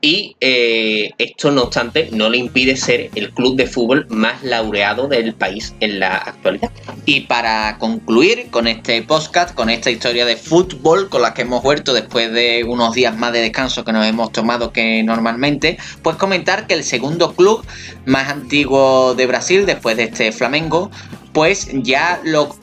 y 0.03 0.35
eh, 0.41 1.11
esto, 1.17 1.49
no 1.49 1.63
obstante, 1.63 2.09
no 2.11 2.29
le 2.29 2.37
impide 2.37 2.75
ser 2.75 3.09
el 3.15 3.31
club 3.31 3.55
de 3.55 3.67
fútbol 3.67 4.05
más 4.09 4.43
laureado 4.43 5.07
del 5.07 5.33
país 5.33 5.73
en 5.79 6.01
la 6.01 6.17
actualidad. 6.17 6.71
Y 7.05 7.21
para 7.21 7.77
concluir 7.79 8.47
con 8.51 8.67
este 8.67 9.01
podcast, 9.03 9.55
con 9.55 9.69
esta 9.69 9.89
historia 9.89 10.25
de 10.25 10.35
fútbol 10.35 11.07
con 11.07 11.21
la 11.21 11.33
que 11.33 11.43
hemos 11.43 11.63
vuelto 11.63 11.93
después 11.93 12.33
de 12.33 12.65
unos 12.67 12.93
días 12.93 13.15
más 13.15 13.31
de 13.31 13.39
descanso 13.39 13.85
que 13.85 13.93
nos 13.93 14.05
hemos 14.05 14.33
tomado 14.33 14.73
que 14.73 15.01
normalmente, 15.03 15.77
pues 16.01 16.17
comentar 16.17 16.67
que 16.67 16.73
el 16.73 16.83
segundo 16.83 17.33
club 17.33 17.65
más 18.05 18.27
antiguo 18.27 19.15
de 19.15 19.25
Brasil, 19.25 19.65
después 19.65 19.95
de 19.95 20.03
este 20.03 20.33
Flamengo, 20.33 20.91
pues 21.31 21.69
ya 21.71 22.19
lo 22.25 22.53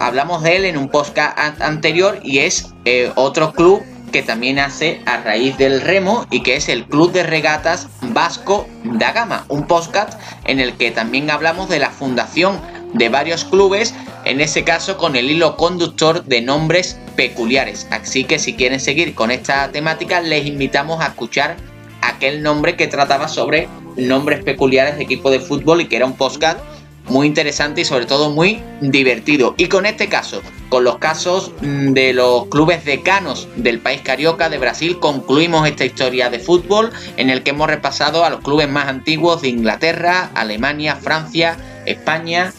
hablamos 0.00 0.42
de 0.42 0.56
él 0.56 0.64
en 0.64 0.76
un 0.76 0.88
podcast 0.88 1.38
anterior 1.60 2.18
y 2.24 2.38
es 2.38 2.74
eh, 2.84 3.12
otro 3.14 3.52
club 3.52 3.84
que 4.10 4.22
también 4.22 4.58
hace 4.58 5.00
a 5.06 5.18
raíz 5.18 5.56
del 5.58 5.80
remo 5.80 6.26
y 6.30 6.42
que 6.42 6.56
es 6.56 6.68
el 6.68 6.84
Club 6.84 7.12
de 7.12 7.22
Regatas 7.22 7.88
Vasco 8.02 8.66
da 8.84 9.12
Gama, 9.12 9.44
un 9.48 9.66
podcast 9.66 10.20
en 10.44 10.60
el 10.60 10.74
que 10.74 10.90
también 10.90 11.30
hablamos 11.30 11.68
de 11.68 11.78
la 11.78 11.90
fundación 11.90 12.60
de 12.94 13.08
varios 13.08 13.44
clubes, 13.44 13.94
en 14.24 14.40
ese 14.40 14.64
caso 14.64 14.96
con 14.96 15.16
el 15.16 15.30
hilo 15.30 15.56
conductor 15.56 16.24
de 16.24 16.40
nombres 16.40 16.98
peculiares. 17.16 17.86
Así 17.90 18.24
que 18.24 18.38
si 18.38 18.54
quieren 18.54 18.80
seguir 18.80 19.14
con 19.14 19.30
esta 19.30 19.70
temática, 19.70 20.20
les 20.20 20.46
invitamos 20.46 21.00
a 21.02 21.08
escuchar 21.08 21.56
aquel 22.00 22.42
nombre 22.42 22.76
que 22.76 22.86
trataba 22.86 23.28
sobre 23.28 23.68
nombres 23.96 24.42
peculiares 24.44 24.96
de 24.96 25.02
equipo 25.02 25.30
de 25.30 25.40
fútbol 25.40 25.80
y 25.80 25.86
que 25.86 25.96
era 25.96 26.06
un 26.06 26.16
podcast 26.16 26.60
muy 27.08 27.26
interesante 27.26 27.82
y 27.82 27.84
sobre 27.84 28.06
todo 28.06 28.30
muy 28.30 28.62
divertido. 28.80 29.54
Y 29.56 29.66
con 29.66 29.86
este 29.86 30.08
caso, 30.08 30.42
con 30.68 30.84
los 30.84 30.98
casos 30.98 31.52
mm, 31.60 31.92
de 31.92 32.12
los 32.12 32.46
clubes 32.46 32.84
decanos 32.84 33.48
del 33.56 33.80
país 33.80 34.00
carioca 34.02 34.48
de 34.48 34.58
Brasil, 34.58 34.98
concluimos 34.98 35.66
esta 35.66 35.84
historia 35.84 36.30
de 36.30 36.38
fútbol 36.38 36.90
en 37.16 37.30
el 37.30 37.42
que 37.42 37.50
hemos 37.50 37.68
repasado 37.68 38.24
a 38.24 38.30
los 38.30 38.40
clubes 38.40 38.68
más 38.68 38.88
antiguos 38.88 39.42
de 39.42 39.48
Inglaterra, 39.48 40.30
Alemania, 40.34 40.96
Francia, 40.96 41.56
España, 41.86 42.52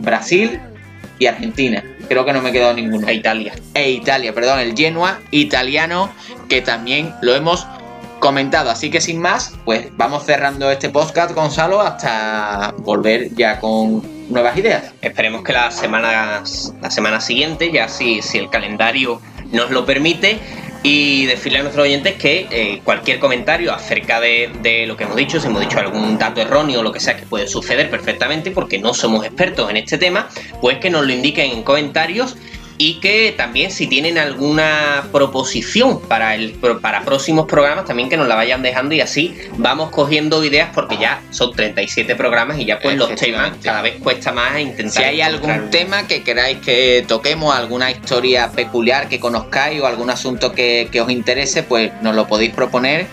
Brasil 0.00 0.60
y 1.18 1.26
Argentina. 1.26 1.82
Creo 2.08 2.24
que 2.24 2.32
no 2.32 2.42
me 2.42 2.50
he 2.50 2.52
quedado 2.52 2.74
ninguno. 2.74 3.08
E 3.08 3.14
Italia. 3.14 3.54
E 3.72 3.90
Italia, 3.90 4.34
perdón, 4.34 4.60
el 4.60 4.76
Genoa 4.76 5.20
italiano 5.30 6.10
que 6.48 6.60
también 6.60 7.14
lo 7.22 7.34
hemos 7.34 7.66
comentado. 8.24 8.70
Así 8.70 8.90
que 8.90 9.02
sin 9.02 9.20
más, 9.20 9.54
pues 9.66 9.88
vamos 9.98 10.24
cerrando 10.24 10.70
este 10.70 10.88
podcast, 10.88 11.34
Gonzalo, 11.34 11.82
hasta 11.82 12.72
volver 12.78 13.34
ya 13.34 13.60
con 13.60 14.02
nuevas 14.30 14.56
ideas. 14.56 14.94
Esperemos 15.02 15.44
que 15.44 15.52
la 15.52 15.70
semana, 15.70 16.42
la 16.80 16.90
semana 16.90 17.20
siguiente, 17.20 17.70
ya 17.70 17.86
si, 17.86 18.22
si 18.22 18.38
el 18.38 18.48
calendario 18.48 19.20
nos 19.52 19.70
lo 19.70 19.84
permite, 19.84 20.38
y 20.82 21.24
decirle 21.24 21.58
a 21.58 21.62
nuestros 21.62 21.84
oyentes 21.84 22.14
que 22.14 22.46
eh, 22.50 22.80
cualquier 22.84 23.18
comentario 23.18 23.72
acerca 23.72 24.20
de, 24.20 24.50
de, 24.60 24.86
lo 24.86 24.98
que 24.98 25.04
hemos 25.04 25.16
dicho, 25.16 25.40
si 25.40 25.46
hemos 25.46 25.62
dicho 25.62 25.78
algún 25.78 26.18
dato 26.18 26.42
erróneo 26.42 26.80
o 26.80 26.82
lo 26.82 26.92
que 26.92 27.00
sea 27.00 27.16
que 27.16 27.24
puede 27.24 27.46
suceder 27.46 27.88
perfectamente, 27.88 28.50
porque 28.50 28.78
no 28.78 28.92
somos 28.92 29.24
expertos 29.24 29.70
en 29.70 29.78
este 29.78 29.96
tema, 29.96 30.28
pues 30.60 30.78
que 30.78 30.90
nos 30.90 31.06
lo 31.06 31.12
indiquen 31.12 31.52
en 31.52 31.62
comentarios 31.62 32.36
y 32.76 32.94
que 32.94 33.34
también 33.36 33.70
si 33.70 33.86
tienen 33.86 34.18
alguna 34.18 35.04
proposición 35.12 36.00
para, 36.00 36.34
el, 36.34 36.52
para 36.80 37.04
próximos 37.04 37.46
programas, 37.46 37.84
también 37.84 38.08
que 38.08 38.16
nos 38.16 38.26
la 38.26 38.34
vayan 38.34 38.62
dejando 38.62 38.94
y 38.94 39.00
así 39.00 39.34
vamos 39.56 39.90
cogiendo 39.90 40.44
ideas 40.44 40.70
porque 40.74 40.96
ya 40.98 41.22
son 41.30 41.52
37 41.52 42.16
programas 42.16 42.58
y 42.58 42.64
ya 42.64 42.80
pues 42.80 42.96
los 42.96 43.14
temas 43.14 43.52
cada 43.62 43.82
vez 43.82 43.96
cuesta 44.02 44.32
más 44.32 44.58
intentar. 44.58 45.02
Si 45.02 45.02
hay 45.02 45.20
algún 45.20 45.70
tema 45.70 46.06
que 46.06 46.22
queráis 46.22 46.58
que 46.58 47.04
toquemos, 47.06 47.54
alguna 47.54 47.90
historia 47.90 48.50
peculiar 48.50 49.08
que 49.08 49.20
conozcáis 49.20 49.80
o 49.80 49.86
algún 49.86 50.10
asunto 50.10 50.52
que, 50.52 50.88
que 50.90 51.00
os 51.00 51.10
interese, 51.10 51.62
pues 51.62 51.92
nos 52.02 52.14
lo 52.14 52.26
podéis 52.26 52.52
proponer 52.52 53.06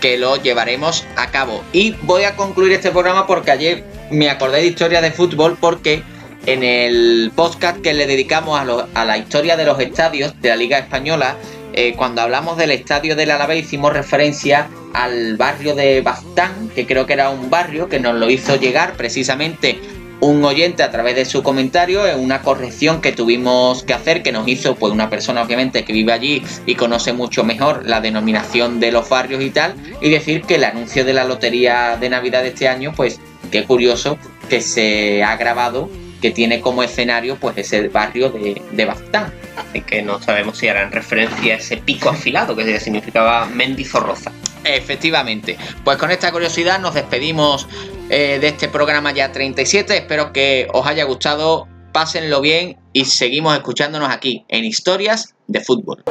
que 0.00 0.18
lo 0.18 0.36
llevaremos 0.36 1.06
a 1.16 1.30
cabo. 1.30 1.64
Y 1.72 1.92
voy 2.02 2.24
a 2.24 2.36
concluir 2.36 2.72
este 2.72 2.90
programa 2.90 3.26
porque 3.26 3.50
ayer 3.50 3.84
me 4.10 4.28
acordé 4.28 4.60
de 4.60 4.66
historia 4.66 5.00
de 5.00 5.10
fútbol 5.10 5.56
porque 5.58 6.02
en 6.46 6.62
el 6.62 7.32
podcast 7.34 7.80
que 7.80 7.94
le 7.94 8.06
dedicamos 8.06 8.60
a, 8.60 9.04
la 9.04 9.18
historia 9.18 9.56
de 9.56 9.64
los 9.64 9.80
estadios 9.80 10.40
de 10.40 10.50
la 10.50 10.56
Liga 10.56 10.78
Española, 10.78 11.36
eh, 11.72 11.94
cuando 11.96 12.20
hablamos 12.20 12.56
del 12.56 12.70
estadio 12.70 13.16
del 13.16 13.30
Alavés 13.30 13.64
hicimos 13.64 13.92
referencia 13.92 14.68
al 14.92 15.36
barrio 15.36 15.74
de 15.74 16.02
Bastán, 16.02 16.70
que 16.74 16.86
creo 16.86 17.06
que 17.06 17.14
era 17.14 17.30
un 17.30 17.50
barrio 17.50 17.88
que 17.88 17.98
nos 17.98 18.14
lo 18.14 18.30
hizo 18.30 18.56
llegar 18.56 18.94
precisamente 18.94 19.80
un 20.20 20.44
oyente 20.44 20.82
a 20.82 20.90
través 20.90 21.16
de 21.16 21.24
su 21.24 21.42
comentario. 21.42 22.06
En 22.06 22.20
una 22.20 22.42
corrección 22.42 23.00
que 23.00 23.12
tuvimos 23.12 23.82
que 23.82 23.94
hacer 23.94 24.22
que 24.22 24.30
nos 24.30 24.46
hizo 24.46 24.76
pues 24.76 24.92
una 24.92 25.10
persona 25.10 25.42
obviamente 25.42 25.84
que 25.84 25.92
vive 25.92 26.12
allí 26.12 26.42
y 26.66 26.76
conoce 26.76 27.12
mucho 27.12 27.42
mejor 27.42 27.86
la 27.86 28.00
denominación 28.00 28.80
de 28.80 28.92
los 28.92 29.08
barrios 29.08 29.42
y 29.42 29.50
tal 29.50 29.74
y 30.00 30.10
decir 30.10 30.42
que 30.42 30.54
el 30.54 30.64
anuncio 30.64 31.04
de 31.04 31.14
la 31.14 31.24
lotería 31.24 31.96
de 31.98 32.08
Navidad 32.08 32.42
de 32.42 32.48
este 32.48 32.68
año 32.68 32.92
pues 32.94 33.20
qué 33.50 33.64
curioso 33.64 34.16
que 34.48 34.60
se 34.60 35.24
ha 35.24 35.36
grabado 35.36 35.90
que 36.24 36.30
tiene 36.30 36.62
como 36.62 36.82
escenario 36.82 37.36
pues 37.36 37.58
ese 37.58 37.86
barrio 37.88 38.30
de, 38.30 38.62
de 38.72 38.84
Bastán. 38.86 39.30
Así 39.58 39.82
que 39.82 40.00
no 40.00 40.22
sabemos 40.22 40.56
si 40.56 40.68
harán 40.68 40.90
referencia 40.90 41.52
a 41.52 41.58
ese 41.58 41.76
pico 41.76 42.08
afilado 42.08 42.56
que 42.56 42.80
significaba 42.80 43.44
Mendizorroza. 43.44 44.32
Efectivamente. 44.64 45.58
Pues 45.84 45.98
con 45.98 46.10
esta 46.10 46.32
curiosidad 46.32 46.80
nos 46.80 46.94
despedimos 46.94 47.68
eh, 48.08 48.38
de 48.40 48.48
este 48.48 48.68
programa 48.68 49.12
ya 49.12 49.32
37. 49.32 49.98
Espero 49.98 50.32
que 50.32 50.66
os 50.72 50.86
haya 50.86 51.04
gustado. 51.04 51.68
Pásenlo 51.92 52.40
bien 52.40 52.78
y 52.94 53.04
seguimos 53.04 53.54
escuchándonos 53.54 54.08
aquí 54.08 54.46
en 54.48 54.64
Historias 54.64 55.34
de 55.46 55.60
Fútbol. 55.60 56.04